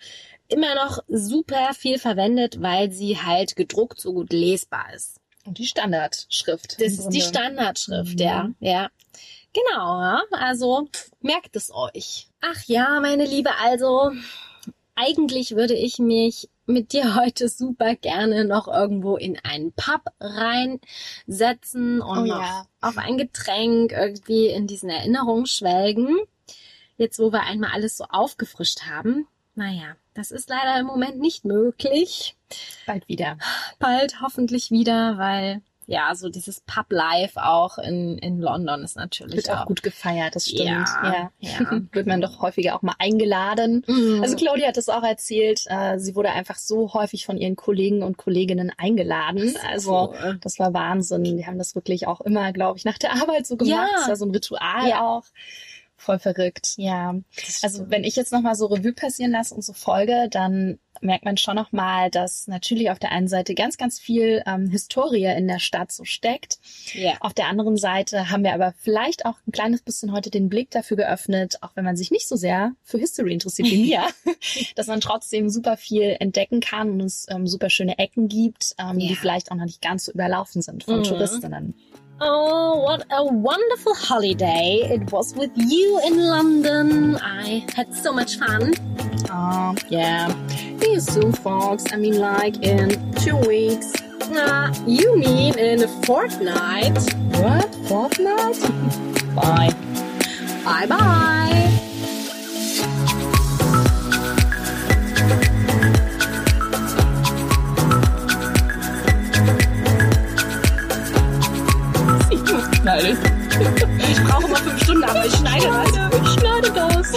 [0.50, 5.20] immer noch super viel verwendet, weil sie halt gedruckt so gut lesbar ist.
[5.46, 6.80] Und die Standardschrift.
[6.82, 7.22] Das ist die.
[7.22, 8.20] Standardschrift, Mhm.
[8.20, 8.50] ja.
[8.60, 8.90] Ja.
[9.54, 10.22] Genau, ja.
[10.32, 10.88] Also
[11.22, 12.28] merkt es euch.
[12.42, 14.12] Ach ja, meine Liebe, also
[14.96, 22.02] eigentlich würde ich mich mit dir heute super gerne noch irgendwo in einen Pub reinsetzen
[22.02, 22.66] und Oh noch ja.
[22.82, 26.18] auf ein Getränk irgendwie in diesen Erinnerungen schwelgen.
[26.98, 29.28] Jetzt, wo wir einmal alles so aufgefrischt haben.
[29.56, 32.36] Naja, das ist leider im Moment nicht möglich
[32.86, 33.38] Bald wieder.
[33.80, 39.52] bald hoffentlich wieder, weil ja, so dieses Pub-Life auch in, in London ist natürlich Wird
[39.52, 40.88] auch gut gefeiert, das stimmt.
[41.04, 41.60] Ja, ja.
[41.92, 43.84] Wird man doch häufiger auch mal eingeladen.
[43.86, 44.22] Mhm.
[44.24, 48.02] Also Claudia hat es auch erzählt, äh, sie wurde einfach so häufig von ihren Kollegen
[48.02, 49.56] und Kolleginnen eingeladen.
[49.72, 50.40] Also Cool.
[50.42, 51.26] das war Wahnsinn.
[51.26, 53.90] Die haben das wirklich auch immer, glaube ich, nach der Arbeit so gemacht.
[53.92, 53.98] Ja.
[53.98, 55.02] Das war so ein Ritual Ja.
[55.06, 55.26] auch.
[56.04, 57.16] Voll verrückt, ja.
[57.62, 61.38] Also wenn ich jetzt nochmal so Revue passieren lasse und so folge, dann merkt man
[61.38, 65.60] schon nochmal, dass natürlich auf der einen Seite ganz, ganz viel ähm, Historie in der
[65.60, 66.60] Stadt so steckt.
[66.94, 67.14] ja.
[67.22, 70.72] Auf der anderen Seite haben wir aber vielleicht auch ein kleines bisschen heute den Blick
[70.72, 74.04] dafür geöffnet, auch wenn man sich nicht so sehr für History interessiert wie mir,
[74.76, 79.00] dass man trotzdem super viel entdecken kann und es ähm, super schöne Ecken gibt, ähm,
[79.00, 79.08] Ja.
[79.08, 81.04] die vielleicht auch noch nicht ganz so überlaufen sind von Mhm.
[81.04, 81.74] Touristinnen.
[82.26, 87.18] Oh, what a wonderful holiday it was with you in London.
[87.18, 88.74] I had so much fun.
[89.30, 90.30] Um, yeah.
[90.48, 91.92] See you soon, folks.
[91.92, 93.92] I mean, like in two weeks.
[94.32, 96.98] Uh, you mean in a fortnight?
[97.44, 97.76] What?
[97.90, 98.62] Fortnight?
[99.36, 99.76] Bye.
[100.64, 101.43] Bye bye.
[112.84, 113.18] Schneide.
[114.12, 115.88] Ich brauche mal fünf Stunden, aber ich schneide das.
[116.22, 117.14] Ich schneide das.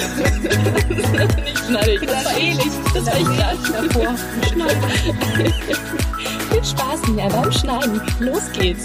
[1.45, 2.01] ich schneide ich.
[2.07, 2.73] Das war ähnlich.
[2.95, 4.15] Das war ich gleich davor.
[4.53, 4.81] Schneide.
[6.53, 8.01] Viel Spaß mir beim Schneiden.
[8.21, 8.85] Los geht's.